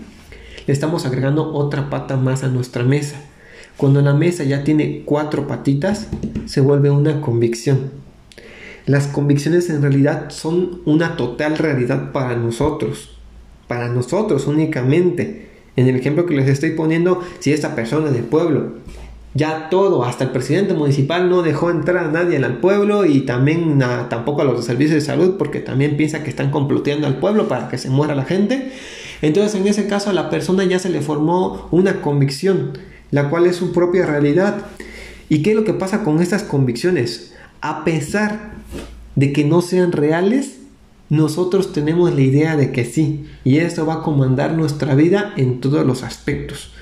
le 0.68 0.74
estamos 0.74 1.06
agregando 1.06 1.54
otra 1.54 1.90
pata 1.90 2.18
más 2.18 2.44
a 2.44 2.50
nuestra 2.50 2.84
mesa. 2.84 3.22
Cuando 3.78 4.02
la 4.02 4.14
mesa 4.14 4.44
ya 4.44 4.66
tiene 4.66 5.04
cuatro 5.06 5.48
patitas, 5.48 6.08
se 6.46 6.60
vuelve 6.60 6.90
una 6.90 7.22
convicción. 7.22 7.92
Las 8.86 9.08
convicciones 9.08 9.70
en 9.70 9.82
realidad 9.82 10.30
son 10.30 10.82
una 10.86 11.16
total 11.16 11.58
realidad 11.58 12.12
para 12.12 12.36
nosotros, 12.36 13.18
para 13.70 13.88
nosotros 13.88 14.46
únicamente. 14.48 15.52
En 15.78 15.88
el 15.88 15.96
ejemplo 15.96 16.26
que 16.26 16.36
les 16.36 16.50
estoy 16.50 16.72
poniendo, 16.72 17.22
si 17.40 17.54
esta 17.54 17.76
persona 17.76 18.12
del 18.12 18.24
pueblo, 18.24 18.74
ya 19.36 19.70
todo, 19.70 20.04
hasta 20.04 20.24
el 20.24 20.32
presidente 20.32 20.74
municipal 20.74 21.30
no 21.30 21.44
dejó 21.44 21.70
entrar 21.70 22.06
a 22.06 22.12
nadie 22.12 22.38
al 22.38 22.58
pueblo 22.58 23.06
y 23.06 23.22
también 23.22 23.78
tampoco 24.10 24.42
a 24.42 24.46
los 24.46 24.66
servicios 24.66 24.96
de 24.96 25.02
salud 25.02 25.36
porque 25.38 25.60
también 25.60 25.98
piensa 25.98 26.24
que 26.24 26.30
están 26.30 26.50
comploteando 26.50 27.06
al 27.06 27.18
pueblo 27.20 27.48
para 27.48 27.68
que 27.68 27.78
se 27.78 27.90
muera 27.90 28.16
la 28.16 28.24
gente. 28.24 28.72
Entonces 29.22 29.60
en 29.60 29.68
ese 29.68 29.88
caso 29.88 30.10
a 30.10 30.14
la 30.14 30.30
persona 30.30 30.64
ya 30.64 30.80
se 30.80 30.90
le 30.90 31.02
formó 31.02 31.68
una 31.72 32.02
convicción 32.02 32.74
la 33.12 33.30
cual 33.30 33.46
es 33.46 33.56
su 33.56 33.72
propia 33.72 34.06
realidad. 34.06 34.66
¿Y 35.30 35.42
qué 35.42 35.52
es 35.52 35.56
lo 35.56 35.64
que 35.64 35.74
pasa 35.74 36.04
con 36.04 36.22
estas 36.22 36.44
convicciones? 36.44 37.34
A 37.62 37.84
pesar 37.84 38.52
de 39.16 39.32
que 39.34 39.46
no 39.46 39.62
sean 39.62 39.92
reales, 39.92 40.58
nosotros 41.10 41.72
tenemos 41.72 42.14
la 42.14 42.22
idea 42.22 42.56
de 42.58 42.72
que 42.72 42.84
sí, 42.84 43.26
y 43.44 43.58
esto 43.58 43.86
va 43.86 43.96
a 43.96 44.04
comandar 44.04 44.54
nuestra 44.54 44.96
vida 44.96 45.34
en 45.38 45.62
todos 45.62 45.86
los 45.86 46.04
aspectos. 46.04 46.74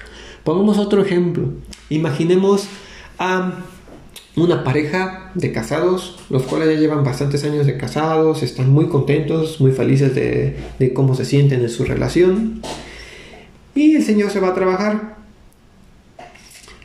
Pongamos 0.43 0.77
otro 0.77 1.01
ejemplo. 1.01 1.49
Imaginemos 1.89 2.67
a 3.17 3.63
una 4.35 4.63
pareja 4.63 5.31
de 5.35 5.51
casados, 5.51 6.19
los 6.29 6.43
cuales 6.43 6.73
ya 6.73 6.79
llevan 6.79 7.03
bastantes 7.03 7.43
años 7.43 7.65
de 7.65 7.77
casados, 7.77 8.43
están 8.43 8.71
muy 8.71 8.87
contentos, 8.87 9.61
muy 9.61 9.71
felices 9.71 10.15
de, 10.15 10.57
de 10.79 10.93
cómo 10.93 11.15
se 11.15 11.25
sienten 11.25 11.61
en 11.61 11.69
su 11.69 11.85
relación. 11.85 12.61
Y 13.75 13.95
el 13.95 14.03
Señor 14.03 14.31
se 14.31 14.39
va 14.39 14.49
a 14.49 14.53
trabajar 14.53 15.13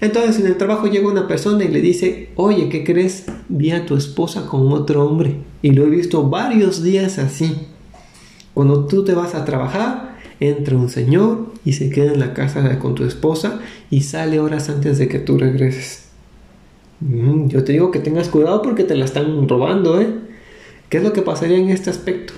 entonces 0.01 0.39
en 0.39 0.47
el 0.47 0.57
trabajo 0.57 0.87
llega 0.87 1.09
una 1.09 1.27
persona 1.27 1.65
y 1.65 1.69
le 1.69 1.81
dice, 1.81 2.31
oye, 2.37 2.69
¿qué 2.69 2.85
crees? 2.85 3.27
Vi 3.49 3.73
a 3.73 3.85
tu 3.85 3.97
esposa 3.97 4.47
con 4.47 4.73
otro 4.73 5.05
hombre 5.05 5.39
y 5.61 5.73
lo 5.73 5.85
he 5.85 5.91
visto 5.91 6.29
varios 6.29 6.83
días 6.83 7.19
así. 7.19 7.67
Cuando 8.55 8.87
tú 8.87 9.05
te 9.05 9.15
vas 9.15 9.35
a 9.35 9.45
trabajar, 9.45 10.17
entra 10.39 10.77
un 10.77 10.89
señor 10.89 11.48
y 11.65 11.73
se 11.73 11.91
queda 11.91 12.13
en 12.13 12.21
la 12.21 12.35
casa 12.35 12.79
con 12.79 12.95
tu 12.95 13.05
esposa 13.05 13.61
y 13.91 14.03
sale 14.03 14.41
horas 14.41 14.69
antes 14.69 14.99
de 14.99 15.09
que 15.09 15.19
tú 15.19 15.39
regreses. 15.39 16.05
Mm, 17.01 17.49
yo 17.49 17.65
te 17.65 17.73
digo 17.73 17.91
que 17.91 18.01
tengas 18.01 18.29
cuidado 18.29 18.63
porque 18.63 18.85
te 18.85 18.97
la 18.97 19.05
están 19.05 19.49
robando, 19.49 20.01
¿eh? 20.01 20.09
¿Qué 20.89 20.99
es 20.99 21.03
lo 21.03 21.13
que 21.13 21.23
pasaría 21.23 21.59
en 21.59 21.69
este 21.69 21.91
aspecto? 21.91 22.33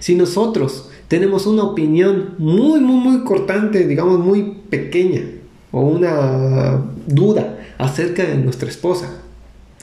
Si 0.00 0.14
nosotros 0.14 0.90
tenemos 1.08 1.46
una 1.46 1.62
opinión 1.62 2.34
muy, 2.38 2.80
muy, 2.80 2.96
muy 2.96 3.24
cortante, 3.24 3.86
digamos 3.86 4.18
muy 4.18 4.58
pequeña, 4.68 5.22
o 5.70 5.80
una 5.80 6.84
duda 7.06 7.58
acerca 7.78 8.24
de 8.24 8.36
nuestra 8.36 8.68
esposa, 8.68 9.22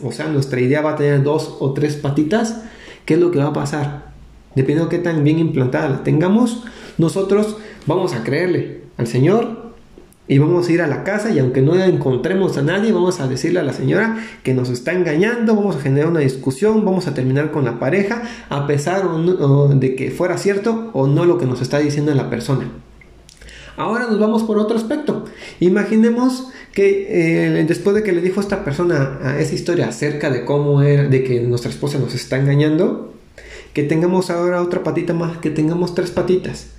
o 0.04 0.12
sea, 0.12 0.28
nuestra 0.28 0.60
idea 0.60 0.82
va 0.82 0.92
a 0.92 0.96
tener 0.96 1.24
dos 1.24 1.58
o 1.60 1.74
tres 1.74 1.96
patitas, 1.96 2.64
¿qué 3.06 3.16
es 3.16 3.20
lo 3.20 3.32
que 3.32 3.40
va 3.40 3.48
a 3.48 3.54
pasar? 3.54 4.14
Dependiendo 4.56 4.90
de 4.90 4.98
qué 4.98 5.04
tan 5.04 5.24
bien 5.24 5.40
implantada 5.40 5.90
la 5.90 6.04
tengamos, 6.04 6.64
nosotros 6.98 7.58
vamos 7.86 8.14
a 8.14 8.24
creerle 8.24 8.82
al 8.98 9.08
Señor 9.08 9.66
y 10.28 10.40
vamos 10.40 10.68
a 10.68 10.72
ir 10.72 10.82
a 10.82 10.88
la 10.88 11.04
casa 11.04 11.30
y 11.30 11.40
aunque 11.40 11.62
no 11.62 11.76
encontremos 11.76 12.58
a 12.58 12.64
nadie, 12.64 12.92
vamos 12.92 13.20
a 13.20 13.28
decirle 13.28 13.60
a 13.60 13.64
la 13.64 13.74
señora 13.74 14.18
que 14.44 14.54
nos 14.56 14.70
está 14.70 14.92
engañando, 14.94 15.56
vamos 15.56 15.76
a 15.76 15.80
generar 15.80 16.10
una 16.10 16.22
discusión, 16.22 16.84
vamos 16.84 17.08
a 17.08 17.14
terminar 17.14 17.52
con 17.52 17.66
la 17.66 17.80
pareja, 17.80 18.24
a 18.50 18.66
pesar 18.66 19.08
de 19.08 19.96
que 19.96 20.10
fuera 20.10 20.38
cierto 20.38 20.90
o 20.94 21.08
no 21.08 21.26
lo 21.26 21.38
que 21.38 21.46
nos 21.46 21.62
está 21.62 21.78
diciendo 21.78 22.14
la 22.16 22.30
persona. 22.30 22.70
Ahora 23.78 24.08
nos 24.08 24.20
vamos 24.20 24.44
por 24.44 24.58
otro 24.58 24.78
aspecto. 24.78 25.26
Imaginemos 25.60 26.48
que 26.74 27.08
eh, 27.58 27.66
después 27.66 27.96
de 27.96 28.04
que 28.04 28.14
le 28.14 28.22
dijo 28.22 28.40
esta 28.40 28.64
persona 28.64 29.36
esa 29.38 29.54
historia 29.54 29.90
acerca 29.90 30.30
de 30.30 30.46
cómo 30.46 30.82
era, 30.82 31.04
de 31.08 31.24
que 31.24 31.42
nuestra 31.42 31.70
esposa 31.70 32.00
nos 32.00 32.16
está 32.16 32.38
engañando, 32.38 33.14
que 33.74 33.84
tengamos 33.84 34.30
ahora 34.30 34.62
otra 34.62 34.82
patita 34.82 35.14
más, 35.14 35.38
que 35.38 35.50
tengamos 35.50 35.94
tres 35.94 36.10
patitas. 36.10 36.75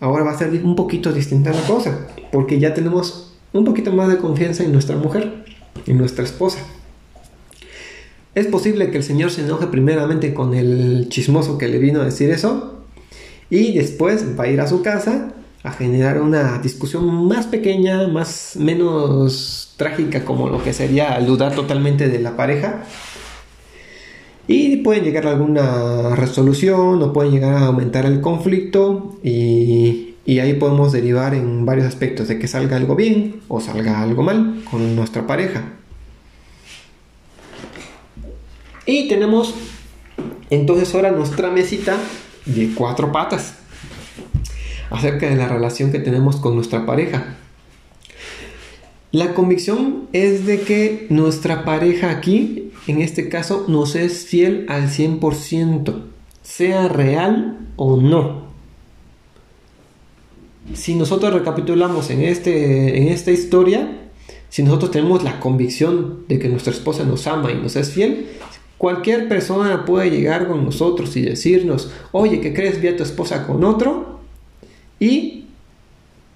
Ahora 0.00 0.24
va 0.24 0.32
a 0.32 0.38
ser 0.38 0.50
un 0.64 0.76
poquito 0.76 1.12
distinta 1.12 1.52
la 1.52 1.62
cosa, 1.62 2.06
porque 2.30 2.58
ya 2.58 2.74
tenemos 2.74 3.32
un 3.52 3.64
poquito 3.64 3.92
más 3.92 4.08
de 4.08 4.18
confianza 4.18 4.62
en 4.62 4.72
nuestra 4.72 4.96
mujer, 4.96 5.44
en 5.86 5.98
nuestra 5.98 6.24
esposa. 6.24 6.58
Es 8.34 8.46
posible 8.46 8.90
que 8.90 8.98
el 8.98 9.02
Señor 9.02 9.30
se 9.30 9.42
enoje 9.42 9.66
primeramente 9.66 10.32
con 10.34 10.54
el 10.54 11.08
chismoso 11.08 11.58
que 11.58 11.68
le 11.68 11.78
vino 11.78 12.00
a 12.00 12.04
decir 12.04 12.30
eso, 12.30 12.84
y 13.50 13.76
después 13.76 14.38
va 14.38 14.44
a 14.44 14.48
ir 14.48 14.60
a 14.60 14.68
su 14.68 14.82
casa 14.82 15.32
a 15.64 15.72
generar 15.72 16.20
una 16.20 16.58
discusión 16.58 17.26
más 17.26 17.46
pequeña, 17.46 18.06
más 18.06 18.54
menos 18.56 19.74
trágica 19.76 20.24
como 20.24 20.48
lo 20.48 20.62
que 20.62 20.72
sería 20.72 21.18
dudar 21.20 21.54
totalmente 21.54 22.08
de 22.08 22.20
la 22.20 22.36
pareja. 22.36 22.84
Y 24.48 24.78
pueden 24.78 25.04
llegar 25.04 25.26
a 25.26 25.30
alguna 25.30 26.16
resolución 26.16 27.00
o 27.02 27.12
pueden 27.12 27.32
llegar 27.32 27.54
a 27.54 27.66
aumentar 27.66 28.06
el 28.06 28.20
conflicto 28.20 29.18
y, 29.22 30.14
y 30.24 30.38
ahí 30.40 30.54
podemos 30.54 30.90
derivar 30.90 31.34
en 31.34 31.64
varios 31.64 31.86
aspectos 31.86 32.28
de 32.28 32.38
que 32.38 32.48
salga 32.48 32.76
algo 32.76 32.96
bien 32.96 33.42
o 33.48 33.60
salga 33.60 34.02
algo 34.02 34.22
mal 34.22 34.62
con 34.70 34.96
nuestra 34.96 35.26
pareja. 35.26 35.74
Y 38.86 39.06
tenemos 39.08 39.54
entonces 40.50 40.94
ahora 40.94 41.10
nuestra 41.10 41.50
mesita 41.50 41.98
de 42.46 42.70
cuatro 42.74 43.12
patas 43.12 43.54
acerca 44.90 45.28
de 45.28 45.36
la 45.36 45.48
relación 45.48 45.92
que 45.92 45.98
tenemos 45.98 46.36
con 46.36 46.54
nuestra 46.54 46.86
pareja. 46.86 47.36
La 49.12 49.34
convicción 49.34 50.08
es 50.12 50.46
de 50.46 50.60
que 50.60 51.06
nuestra 51.10 51.64
pareja 51.64 52.10
aquí, 52.10 52.67
en 52.92 53.02
este 53.02 53.28
caso, 53.28 53.64
nos 53.68 53.94
es 53.94 54.26
fiel 54.26 54.66
al 54.68 54.88
100%, 54.88 56.02
sea 56.42 56.88
real 56.88 57.58
o 57.76 57.96
no. 57.96 58.48
Si 60.74 60.94
nosotros 60.94 61.32
recapitulamos 61.32 62.10
en, 62.10 62.22
este, 62.22 62.98
en 62.98 63.08
esta 63.08 63.30
historia, 63.30 63.90
si 64.48 64.62
nosotros 64.62 64.90
tenemos 64.90 65.22
la 65.22 65.40
convicción 65.40 66.24
de 66.28 66.38
que 66.38 66.48
nuestra 66.48 66.72
esposa 66.72 67.04
nos 67.04 67.26
ama 67.26 67.52
y 67.52 67.56
nos 67.56 67.76
es 67.76 67.90
fiel, 67.90 68.26
cualquier 68.76 69.28
persona 69.28 69.84
puede 69.84 70.10
llegar 70.10 70.46
con 70.46 70.64
nosotros 70.64 71.16
y 71.16 71.22
decirnos, 71.22 71.90
oye, 72.12 72.40
¿qué 72.40 72.54
crees? 72.54 72.80
Vi 72.80 72.88
a 72.88 72.96
tu 72.96 73.02
esposa 73.02 73.46
con 73.46 73.64
otro 73.64 74.20
y 75.00 75.46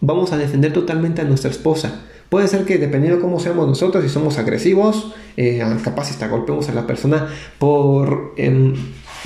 vamos 0.01 0.33
a 0.33 0.39
defender 0.39 0.73
totalmente 0.73 1.23
a 1.23 1.25
nuestra 1.25 1.51
esposa 1.51 2.03
Puede 2.33 2.49
ser 2.49 2.65
que 2.65 2.79
dependiendo 2.79 3.19
de 3.19 3.23
cómo 3.23 3.39
seamos 3.39 3.69
nosotros, 3.69 4.03
si 4.03 4.09
somos 4.09 4.39
agresivos, 4.39 5.13
eh, 5.37 5.63
capaz 5.85 6.09
hasta 6.09 6.29
golpeemos 6.29 6.67
a 6.71 6.73
la 6.73 6.87
persona 6.87 7.29
por 7.59 8.33
em, 8.39 8.73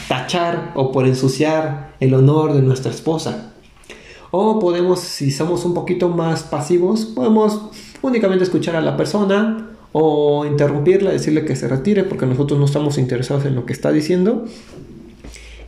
tachar 0.08 0.72
o 0.74 0.90
por 0.90 1.06
ensuciar 1.06 1.94
el 2.00 2.14
honor 2.14 2.54
de 2.54 2.62
nuestra 2.62 2.90
esposa. 2.90 3.54
O 4.32 4.58
podemos, 4.58 4.98
si 4.98 5.30
somos 5.30 5.64
un 5.64 5.72
poquito 5.72 6.08
más 6.08 6.42
pasivos, 6.42 7.04
podemos 7.04 7.70
únicamente 8.02 8.42
escuchar 8.42 8.74
a 8.74 8.80
la 8.80 8.96
persona 8.96 9.70
o 9.92 10.44
interrumpirla, 10.44 11.12
decirle 11.12 11.44
que 11.44 11.54
se 11.54 11.68
retire 11.68 12.02
porque 12.02 12.26
nosotros 12.26 12.58
no 12.58 12.64
estamos 12.64 12.98
interesados 12.98 13.44
en 13.44 13.54
lo 13.54 13.66
que 13.66 13.72
está 13.72 13.92
diciendo. 13.92 14.46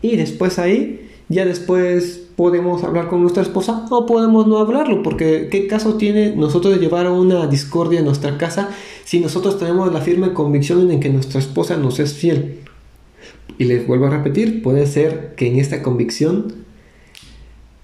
Y 0.03 0.17
después 0.17 0.59
ahí, 0.59 1.09
ya 1.29 1.45
después 1.45 2.28
podemos 2.39 2.85
hablar 2.85 3.09
con 3.09 3.21
nuestra 3.21 3.43
esposa 3.43 3.85
o 3.91 4.07
podemos 4.07 4.47
no 4.47 4.59
hablarlo, 4.59 5.03
porque 5.03 5.49
¿qué 5.51 5.67
caso 5.67 5.95
tiene 5.95 6.37
nosotros 6.37 6.73
de 6.73 6.79
llevar 6.79 7.11
una 7.11 7.49
discordia 7.49 7.99
en 7.99 8.05
nuestra 8.05 8.39
casa 8.39 8.71
si 9.05 9.19
nosotros 9.19 9.59
tenemos 9.59 9.93
la 9.93 10.01
firme 10.01 10.33
convicción 10.33 10.89
en 10.93 11.01
que 11.01 11.09
nuestra 11.09 11.41
esposa 11.41 11.77
nos 11.77 11.99
es 11.99 12.15
fiel? 12.15 12.61
Y 13.59 13.65
les 13.65 13.85
vuelvo 13.85 14.07
a 14.07 14.11
repetir, 14.11 14.63
puede 14.63 14.87
ser 14.87 15.35
que 15.35 15.49
en 15.49 15.59
esta 15.59 15.83
convicción 15.83 16.55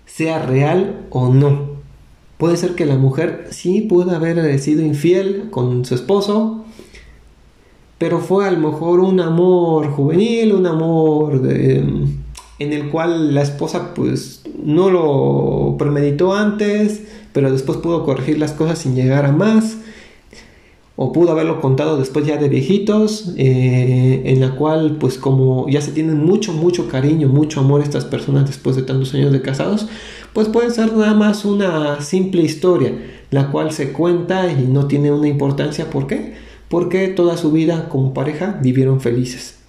sea 0.06 0.46
real 0.46 1.04
o 1.10 1.34
no. 1.34 1.70
Puede 2.38 2.56
ser 2.56 2.76
que 2.76 2.86
la 2.86 2.96
mujer 2.96 3.48
sí 3.50 3.80
pueda 3.80 4.14
haber 4.14 4.56
sido 4.60 4.82
infiel 4.82 5.48
con 5.50 5.84
su 5.84 5.96
esposo, 5.96 6.64
pero 7.98 8.20
fue 8.20 8.46
a 8.46 8.52
lo 8.52 8.70
mejor 8.70 9.00
un 9.00 9.18
amor 9.18 9.90
juvenil, 9.90 10.52
un 10.52 10.66
amor 10.68 11.42
de 11.42 11.82
en 12.58 12.72
el 12.72 12.90
cual 12.90 13.34
la 13.34 13.42
esposa 13.42 13.94
pues 13.94 14.42
no 14.62 14.90
lo 14.90 15.76
premeditó 15.78 16.34
antes, 16.34 17.02
pero 17.32 17.50
después 17.50 17.78
pudo 17.78 18.04
corregir 18.04 18.38
las 18.38 18.52
cosas 18.52 18.78
sin 18.78 18.94
llegar 18.94 19.24
a 19.24 19.32
más, 19.32 19.78
o 20.96 21.12
pudo 21.12 21.32
haberlo 21.32 21.60
contado 21.60 21.96
después 21.98 22.24
ya 22.24 22.36
de 22.36 22.48
viejitos, 22.48 23.34
eh, 23.36 24.22
en 24.26 24.40
la 24.40 24.54
cual 24.54 24.96
pues 25.00 25.18
como 25.18 25.68
ya 25.68 25.80
se 25.80 25.90
tienen 25.90 26.24
mucho, 26.24 26.52
mucho 26.52 26.88
cariño, 26.88 27.28
mucho 27.28 27.60
amor 27.60 27.80
estas 27.82 28.04
personas 28.04 28.46
después 28.46 28.76
de 28.76 28.82
tantos 28.82 29.12
años 29.14 29.32
de 29.32 29.42
casados, 29.42 29.88
pues 30.32 30.48
puede 30.48 30.70
ser 30.70 30.92
nada 30.92 31.14
más 31.14 31.44
una 31.44 32.00
simple 32.00 32.42
historia, 32.42 32.92
la 33.30 33.50
cual 33.50 33.72
se 33.72 33.92
cuenta 33.92 34.52
y 34.52 34.66
no 34.68 34.86
tiene 34.86 35.10
una 35.10 35.26
importancia, 35.26 35.90
¿por 35.90 36.06
qué? 36.06 36.34
Porque 36.68 37.08
toda 37.08 37.36
su 37.36 37.50
vida 37.50 37.88
como 37.88 38.14
pareja 38.14 38.60
vivieron 38.62 39.00
felices. 39.00 39.63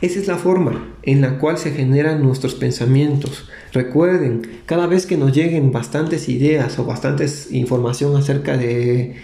Esa 0.00 0.18
es 0.18 0.26
la 0.26 0.36
forma 0.36 0.94
en 1.02 1.20
la 1.20 1.38
cual 1.38 1.56
se 1.56 1.70
generan 1.70 2.22
nuestros 2.22 2.54
pensamientos. 2.54 3.48
Recuerden, 3.72 4.42
cada 4.66 4.86
vez 4.86 5.06
que 5.06 5.16
nos 5.16 5.32
lleguen 5.32 5.72
bastantes 5.72 6.28
ideas 6.28 6.78
o 6.78 6.84
bastantes 6.84 7.52
información 7.52 8.16
acerca 8.16 8.56
de, 8.56 9.16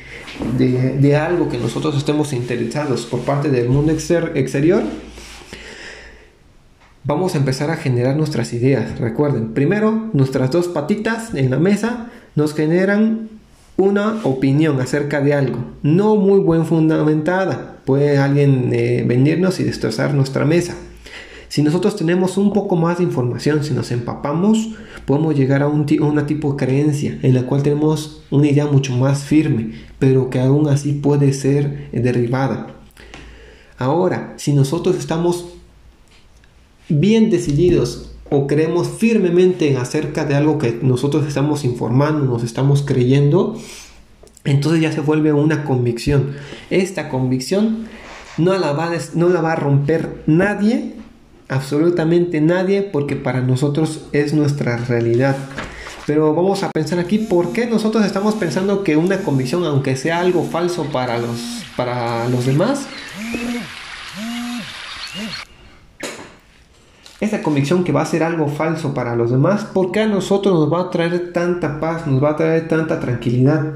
de, 0.59 1.16
algo 1.16 1.48
que 1.48 1.59
nosotros 1.59 1.96
estemos 1.96 2.33
interesados 2.33 3.06
por 3.06 3.20
parte 3.20 3.50
del 3.50 3.68
mundo 3.68 3.92
exterior, 3.92 4.83
vamos 7.04 7.35
a 7.35 7.38
empezar 7.38 7.70
a 7.70 7.76
generar 7.76 8.16
nuestras 8.16 8.52
ideas. 8.52 8.98
Recuerden, 8.98 9.52
primero 9.52 10.11
nuestras 10.12 10.50
dos 10.50 10.68
patitas 10.68 11.35
en 11.35 11.50
la 11.50 11.59
mesa 11.59 12.11
nos 12.37 12.54
generan 12.54 13.28
una 13.80 14.20
opinión 14.24 14.80
acerca 14.80 15.20
de 15.20 15.34
algo, 15.34 15.58
no 15.82 16.16
muy 16.16 16.40
buen 16.40 16.66
fundamentada. 16.66 17.78
Puede 17.84 18.18
alguien 18.18 18.70
eh, 18.72 19.04
venirnos 19.06 19.58
y 19.60 19.64
destrozar 19.64 20.14
nuestra 20.14 20.44
mesa. 20.44 20.76
Si 21.48 21.62
nosotros 21.62 21.96
tenemos 21.96 22.36
un 22.36 22.52
poco 22.52 22.76
más 22.76 22.98
de 22.98 23.04
información, 23.04 23.64
si 23.64 23.74
nos 23.74 23.90
empapamos, 23.90 24.70
podemos 25.04 25.34
llegar 25.34 25.62
a, 25.62 25.68
un 25.68 25.84
una 26.00 26.26
tipo 26.26 26.52
de 26.52 26.64
creencia 26.64 27.18
en 27.22 27.34
la 27.34 27.42
cual 27.42 27.64
tenemos 27.64 28.22
una 28.30 28.46
idea 28.46 28.66
mucho 28.66 28.96
más 28.96 29.24
firme, 29.24 29.72
pero 29.98 30.30
que 30.30 30.38
aún 30.38 30.68
así 30.68 30.92
puede 30.92 31.32
ser 31.32 31.88
eh, 31.92 32.00
derribada. 32.00 32.76
Ahora, 33.78 34.34
si 34.36 34.52
nosotros 34.52 34.96
estamos 34.96 35.46
bien 36.88 37.30
decididos 37.30 38.10
o 38.30 38.46
creemos 38.46 38.88
firmemente 38.88 39.68
en 39.68 39.76
acerca 39.76 40.24
de 40.24 40.36
algo 40.36 40.58
que 40.58 40.78
nosotros 40.82 41.26
estamos 41.26 41.64
informando, 41.64 42.24
nos 42.24 42.44
estamos 42.44 42.82
creyendo, 42.82 43.56
entonces 44.44 44.80
ya 44.80 44.92
se 44.92 45.00
vuelve 45.00 45.32
una 45.32 45.64
convicción. 45.64 46.34
Esta 46.70 47.08
convicción 47.08 47.88
no 48.38 48.56
la 48.56 48.72
va, 48.72 48.90
no 49.14 49.28
la 49.28 49.40
va 49.40 49.52
a 49.52 49.56
romper 49.56 50.22
nadie, 50.26 50.94
absolutamente 51.48 52.40
nadie, 52.40 52.82
porque 52.82 53.16
para 53.16 53.40
nosotros 53.40 54.06
es 54.12 54.32
nuestra 54.32 54.76
realidad. 54.76 55.36
Pero 56.06 56.34
vamos 56.34 56.62
a 56.62 56.70
pensar 56.70 56.98
aquí, 56.98 57.18
¿por 57.18 57.52
qué 57.52 57.66
nosotros 57.66 58.04
estamos 58.04 58.34
pensando 58.34 58.82
que 58.82 58.96
una 58.96 59.18
convicción, 59.18 59.64
aunque 59.64 59.96
sea 59.96 60.20
algo 60.20 60.44
falso 60.44 60.84
para 60.84 61.18
los, 61.18 61.64
para 61.76 62.28
los 62.28 62.46
demás, 62.46 62.86
convicción 67.42 67.85
que 67.85 67.92
va 67.92 68.03
a 68.03 68.07
ser 68.07 68.22
algo 68.22 68.48
falso 68.48 68.94
para 68.94 69.16
los 69.16 69.31
demás, 69.31 69.64
¿por 69.64 69.92
qué 69.92 70.00
a 70.00 70.07
nosotros 70.07 70.55
nos 70.55 70.72
va 70.72 70.83
a 70.83 70.90
traer 70.90 71.33
tanta 71.33 71.81
paz, 71.81 72.07
nos 72.07 72.22
va 72.22 72.31
a 72.31 72.37
traer 72.37 72.68
tanta 72.68 73.00
tranquilidad? 73.00 73.74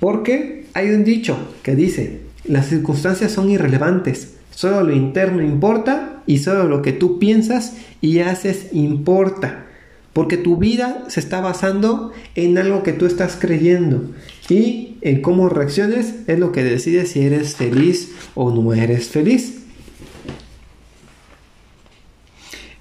Porque 0.00 0.66
hay 0.74 0.90
un 0.90 1.04
dicho 1.04 1.36
que 1.62 1.74
dice, 1.74 2.20
las 2.44 2.66
circunstancias 2.66 3.32
son 3.32 3.50
irrelevantes, 3.50 4.34
solo 4.50 4.82
lo 4.82 4.92
interno 4.92 5.42
importa 5.42 6.22
y 6.26 6.38
solo 6.38 6.64
lo 6.64 6.82
que 6.82 6.92
tú 6.92 7.18
piensas 7.18 7.74
y 8.00 8.18
haces 8.20 8.68
importa. 8.72 9.66
Porque 10.12 10.36
tu 10.36 10.58
vida 10.58 11.04
se 11.08 11.20
está 11.20 11.40
basando 11.40 12.12
en 12.34 12.56
algo 12.58 12.82
que 12.82 12.92
tú 12.92 13.06
estás 13.06 13.36
creyendo 13.40 14.10
y 14.48 14.96
en 15.00 15.22
cómo 15.22 15.48
reacciones 15.48 16.14
es 16.26 16.38
lo 16.38 16.52
que 16.52 16.62
decide 16.62 17.06
si 17.06 17.22
eres 17.22 17.56
feliz 17.56 18.12
o 18.34 18.50
no 18.50 18.74
eres 18.74 19.08
feliz. 19.08 19.63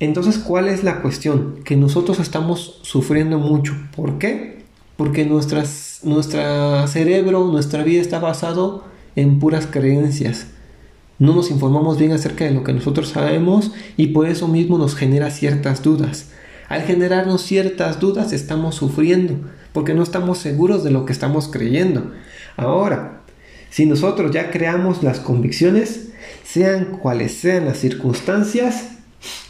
Entonces, 0.04 0.38
¿cuál 0.38 0.68
es 0.68 0.84
la 0.84 1.02
cuestión? 1.02 1.64
Que 1.64 1.78
nosotros 1.78 2.20
estamos 2.20 2.80
sufriendo 2.82 3.40
mucho. 3.40 3.74
¿Por 3.96 4.18
qué? 4.18 4.66
Porque 4.98 5.24
nuestro 5.24 5.64
cerebro, 6.88 7.46
nuestra 7.46 7.84
vida 7.84 8.02
está 8.02 8.20
basado 8.20 8.84
en 9.16 9.40
puras 9.40 9.66
creencias. 9.66 10.48
No 11.20 11.34
nos 11.34 11.52
informamos 11.52 11.98
bien 11.98 12.12
acerca 12.12 12.44
de 12.44 12.52
lo 12.52 12.66
que 12.66 12.74
nosotros 12.74 13.08
sabemos 13.08 13.72
y 13.96 14.08
por 14.08 14.28
eso 14.28 14.50
mismo 14.50 14.78
nos 14.78 14.94
genera 14.94 15.32
ciertas 15.32 15.82
dudas. 15.82 16.32
Al 16.68 16.82
generarnos 16.82 17.42
ciertas 17.42 18.02
dudas 18.02 18.34
estamos 18.34 18.76
sufriendo 18.76 19.36
porque 19.72 19.94
no 19.94 20.04
estamos 20.04 20.38
seguros 20.38 20.84
de 20.84 20.92
lo 20.92 21.06
que 21.06 21.14
estamos 21.14 21.48
creyendo. 21.48 22.12
Ahora, 22.58 23.22
si 23.70 23.86
nosotros 23.86 24.32
ya 24.34 24.52
creamos 24.52 25.02
las 25.02 25.22
convicciones, 25.22 26.10
sean 26.44 26.98
cuales 26.98 27.36
sean 27.36 27.64
las 27.64 27.78
circunstancias, 27.78 28.90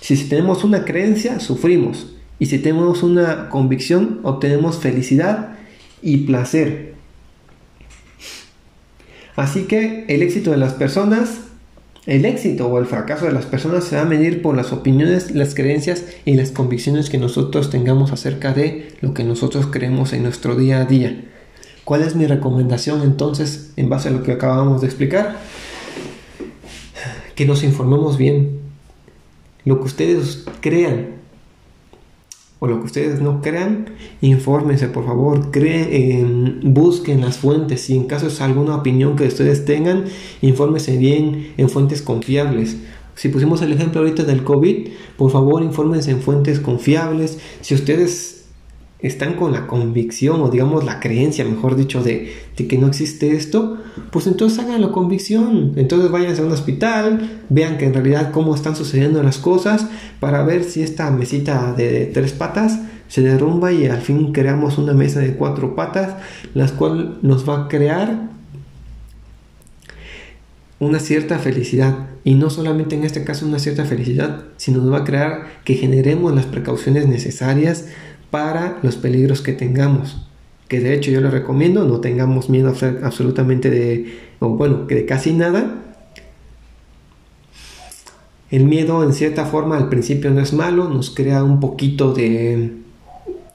si 0.02 0.16
tenemos 0.26 0.64
una 0.64 0.86
creencia, 0.86 1.40
sufrimos. 1.40 2.14
Y 2.40 2.48
si 2.48 2.60
tenemos 2.60 3.04
una 3.04 3.50
convicción, 3.50 4.20
obtenemos 4.24 4.78
felicidad 4.78 5.56
y 6.02 6.18
placer. 6.26 6.94
Así 9.36 9.64
que 9.64 10.06
el 10.10 10.22
éxito 10.22 10.52
de 10.52 10.58
las 10.58 10.74
personas, 10.74 11.42
el 12.06 12.26
éxito 12.26 12.68
o 12.68 12.80
el 12.80 12.86
fracaso 12.86 13.26
de 13.26 13.32
las 13.32 13.46
personas 13.46 13.86
se 13.86 13.96
va 13.96 14.02
a 14.02 14.06
medir 14.06 14.42
por 14.42 14.56
las 14.56 14.74
opiniones, 14.74 15.32
las 15.32 15.56
creencias 15.56 16.04
y 16.26 16.36
las 16.36 16.52
convicciones 16.52 17.10
que 17.10 17.18
nosotros 17.18 17.70
tengamos 17.70 18.12
acerca 18.12 18.54
de 18.54 18.96
lo 19.02 19.14
que 19.14 19.24
nosotros 19.24 19.68
creemos 19.68 20.14
en 20.14 20.24
nuestro 20.24 20.56
día 20.56 20.82
a 20.82 20.86
día. 20.86 21.24
¿Cuál 21.84 22.04
es 22.04 22.16
mi 22.16 22.28
recomendación 22.28 23.02
entonces 23.02 23.72
en 23.76 23.90
base 23.90 24.10
a 24.10 24.12
lo 24.12 24.24
que 24.24 24.34
acabamos 24.34 24.82
de 24.82 24.88
explicar? 24.88 25.38
Que 27.36 27.46
nos 27.46 27.64
informemos 27.64 28.18
bien, 28.18 28.63
lo 29.66 29.80
que 29.80 29.86
ustedes 29.86 30.46
crean 30.62 31.24
o 32.60 32.68
lo 32.68 32.80
que 32.80 32.86
ustedes 32.86 33.22
no 33.22 33.42
crean, 33.42 33.90
infórmense 34.22 34.88
por 34.88 35.06
favor, 35.06 35.52
creen, 35.52 36.62
busquen 36.64 37.20
las 37.20 37.36
fuentes, 37.38 37.82
si 37.82 37.94
en 37.98 38.06
caso 38.06 38.28
es 38.28 38.40
alguna 38.40 38.76
opinión 38.78 39.18
que 39.18 39.26
ustedes 39.26 39.66
tengan, 39.66 40.06
infórmense 40.42 40.96
bien 40.98 41.52
en 41.58 41.68
fuentes 41.70 42.02
confiables, 42.02 42.78
Si 43.16 43.30
pusimos 43.30 43.62
el 43.62 43.74
ejemplo 43.74 44.00
ahorita 44.00 44.24
del 44.24 44.44
COVID, 44.44 44.88
por 45.18 45.30
favor 45.30 45.62
infórmense 45.62 46.12
en 46.12 46.22
fuentes 46.22 46.60
confiables. 46.60 47.38
Si 47.62 47.76
ustedes 47.76 48.43
están 49.04 49.34
con 49.34 49.52
la 49.52 49.68
convicción 49.68 50.42
o 50.42 50.50
digamos 50.50 50.86
la 50.86 51.02
creencia, 51.02 51.44
mejor 51.44 51.76
dicho, 51.76 52.02
de, 52.02 52.34
que 52.56 52.78
no 52.78 52.88
existe 52.88 53.36
esto, 53.36 53.78
pues 54.12 54.28
entonces 54.28 54.60
hagan 54.60 54.82
la 54.82 54.92
convicción. 54.92 55.74
Entonces 55.76 56.10
vayan 56.10 56.36
a 56.36 56.42
un 56.42 56.54
hospital, 56.54 57.42
vean 57.50 57.78
que 57.78 57.86
en 57.86 57.94
realidad 57.94 58.32
cómo 58.32 58.56
están 58.56 58.78
sucediendo 58.78 59.22
las 59.22 59.40
cosas 59.40 59.88
para 60.22 60.44
ver 60.44 60.64
si 60.64 60.82
esta 60.82 61.12
mesita 61.12 61.74
de 61.74 62.06
tres 62.06 62.32
patas 62.32 62.80
se 63.10 63.22
derrumba 63.22 63.74
y 63.74 63.88
al 63.88 64.02
fin 64.02 64.32
creamos 64.32 64.78
una 64.78 64.94
mesa 64.94 65.20
de 65.20 65.36
cuatro 65.36 65.76
patas, 65.76 66.16
la 66.54 66.66
cual 66.70 67.20
nos 67.22 67.48
va 67.48 67.66
a 67.66 67.68
crear 67.68 68.30
una 70.80 71.00
cierta 71.00 71.40
felicidad. 71.40 72.08
Y 72.24 72.36
no 72.36 72.50
solamente 72.50 72.96
en 72.96 73.04
este 73.04 73.26
caso 73.26 73.46
una 73.46 73.60
cierta 73.60 73.84
felicidad, 73.84 74.46
sino 74.56 74.80
nos 74.80 74.94
va 74.94 75.00
a 75.00 75.04
crear 75.04 75.48
que 75.66 75.74
generemos 75.74 76.34
las 76.34 76.46
precauciones 76.46 77.06
necesarias 77.06 77.90
para 78.34 78.80
los 78.82 78.96
peligros 78.96 79.42
que 79.42 79.54
tengamos. 79.54 80.26
Que 80.68 80.80
de 80.80 80.96
hecho 80.96 81.12
yo 81.12 81.22
les 81.22 81.32
recomiendo, 81.32 81.86
no 81.86 82.00
tengamos 82.00 82.50
miedo 82.50 82.74
absolutamente 83.04 83.70
de, 83.70 84.18
o 84.40 84.50
bueno, 84.50 84.88
que 84.88 84.96
de 84.96 85.06
casi 85.06 85.34
nada. 85.34 85.76
El 88.50 88.66
miedo 88.66 89.04
en 89.04 89.14
cierta 89.14 89.46
forma 89.46 89.78
al 89.78 89.90
principio 89.90 90.32
no 90.32 90.42
es 90.42 90.52
malo, 90.52 90.90
nos 90.90 91.12
crea 91.12 91.44
un 91.44 91.60
poquito 91.60 92.12
de, 92.16 92.72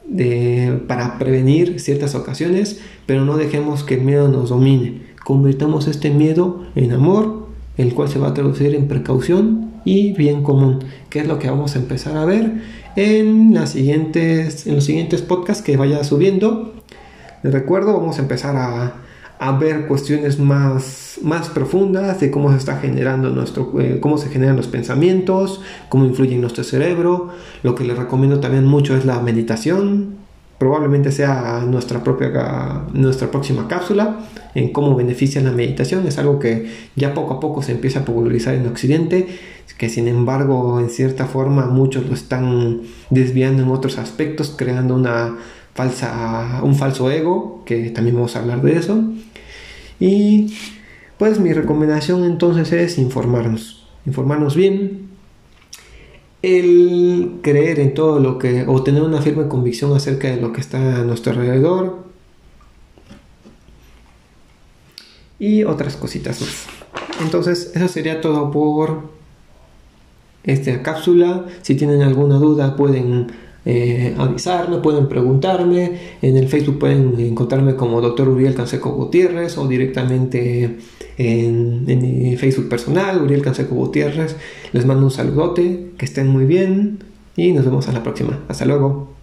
de 0.07 0.81
para 0.87 1.19
prevenir 1.19 1.81
ciertas 1.81 2.15
ocasiones, 2.15 2.81
pero 3.07 3.25
no 3.25 3.37
dejemos 3.37 3.83
que 3.83 3.95
el 3.95 4.03
miedo 4.03 4.29
nos 4.29 4.51
domine 4.51 5.09
convirtamos 5.29 5.89
este 5.89 6.09
miedo 6.09 6.63
en 6.75 6.91
amor, 6.91 7.49
el 7.77 7.93
cual 7.93 8.09
se 8.09 8.19
va 8.19 8.29
a 8.29 8.35
traducir 8.35 8.75
en 8.75 8.89
precaución 8.89 9.68
y 9.89 10.13
bien 10.13 10.43
común, 10.43 10.81
que 11.09 11.21
es 11.21 11.27
lo 11.27 11.39
que 11.39 11.49
vamos 11.49 11.75
a 11.75 11.79
empezar 11.79 12.15
a 12.19 12.27
ver 12.27 12.53
en, 12.95 13.55
las 13.55 13.71
siguientes, 13.71 14.67
en 14.67 14.75
los 14.75 14.85
siguientes 14.85 15.23
podcasts 15.23 15.63
que 15.63 15.79
vaya 15.79 16.05
subiendo. 16.05 16.75
Les 17.43 17.55
recuerdo, 17.55 17.95
vamos 17.95 18.19
a 18.19 18.23
empezar 18.23 18.55
a, 18.57 18.97
a 19.39 19.53
ver 19.53 19.87
cuestiones 19.87 20.39
más, 20.39 21.19
más 21.23 21.49
profundas 21.49 22.21
de 22.21 22.31
cómo 22.31 22.51
se 22.51 22.59
está 22.59 22.77
generando 22.77 23.31
nuestro, 23.31 23.73
eh, 23.81 23.99
cómo 23.99 24.19
se 24.19 24.29
generan 24.29 24.57
los 24.57 24.67
pensamientos, 24.67 25.63
cómo 25.89 26.05
influye 26.05 26.35
en 26.35 26.43
nuestro 26.43 26.65
cerebro. 26.65 27.31
Lo 27.63 27.75
que 27.75 27.85
les 27.85 27.97
recomiendo 27.97 28.41
también 28.41 28.67
mucho 28.67 28.95
es 28.95 29.07
la 29.07 29.21
meditación, 29.21 30.18
probablemente 30.59 31.13
sea 31.13 31.65
nuestra 31.67 32.03
propia 32.03 32.83
nuestra 32.93 33.31
próxima 33.31 33.69
cápsula 33.69 34.19
en 34.55 34.73
cómo 34.73 34.97
beneficia 34.97 35.41
la 35.41 35.53
meditación. 35.53 36.07
Es 36.07 36.19
algo 36.19 36.39
que 36.39 36.71
ya 36.97 37.15
poco 37.15 37.35
a 37.35 37.41
poco 37.41 37.63
se 37.63 37.73
empieza 37.73 38.01
a 38.01 38.05
popularizar 38.05 38.55
en 38.55 38.67
occidente 38.67 39.27
que 39.79 39.89
sin 39.89 40.09
embargo 40.09 40.81
en 40.81 40.91
cierta 40.91 41.27
forma 41.27 41.67
muchos 41.67 42.07
lo 42.09 42.15
están 42.15 42.83
desviando 43.11 43.63
en 43.63 43.71
otros 43.71 43.97
aspectos 43.99 44.53
creando 44.57 44.95
una 44.97 45.37
falsa 45.75 46.61
un 46.65 46.75
falso 46.75 47.11
ego 47.11 47.63
que 47.65 47.91
también 47.91 48.17
vamos 48.17 48.35
a 48.35 48.41
hablar 48.41 48.61
de 48.61 48.77
eso. 48.77 49.01
Y 50.01 50.55
pues 51.17 51.39
mi 51.39 51.53
recomendación 51.53 52.25
entonces 52.25 52.73
es 52.73 52.99
informarnos 52.99 53.87
informarnos 54.05 54.57
bien 54.57 55.08
el 56.43 57.41
creer 57.43 57.81
en 57.81 57.95
todo 57.95 58.21
lo 58.21 58.39
que, 58.39 58.65
o 58.67 58.83
tener 58.83 59.03
una 59.03 59.23
firme 59.23 59.49
convicción 59.49 59.95
acerca 59.95 60.29
de 60.29 60.41
lo 60.41 60.53
que 60.53 60.61
está 60.61 61.01
a 61.01 61.05
nuestro 61.05 61.33
alrededor 61.33 62.05
y 65.39 65.65
otras 65.65 65.97
cositas 65.97 66.41
más. 66.41 66.67
Entonces, 67.21 67.73
eso 67.75 67.89
sería 67.89 68.21
todo 68.21 68.51
por 68.51 69.11
esta 70.45 70.83
cápsula. 70.83 71.47
Si 71.63 71.75
tienen 71.75 72.03
alguna 72.03 72.37
duda, 72.37 72.77
pueden 72.77 73.29
eh, 73.65 74.15
avisarme, 74.17 74.79
pueden 74.79 75.09
preguntarme. 75.09 75.99
En 76.23 76.37
el 76.37 76.49
Facebook 76.49 76.79
pueden 76.79 77.19
encontrarme 77.21 77.75
como 77.75 78.01
Dr. 78.01 78.29
Uriel 78.29 78.55
Canseco 78.55 78.91
Gutiérrez 78.93 79.59
o 79.59 79.67
directamente 79.67 80.79
en, 81.17 81.85
mi 81.85 82.37
Facebook 82.37 82.69
personal, 82.69 83.23
Uriel 83.23 83.43
Canseco 83.43 83.75
Gutiérrez. 83.75 84.37
Les 84.73 84.87
mando 84.87 85.05
un 85.05 85.11
saludote, 85.11 85.91
que 85.99 86.05
estén 86.05 86.29
muy 86.29 86.45
bien 86.45 86.99
y 87.37 87.53
nos 87.53 87.65
vemos 87.65 87.89
a 87.89 87.93
la 87.93 88.03
próxima. 88.03 88.41
Hasta 88.49 88.65
luego. 88.65 89.18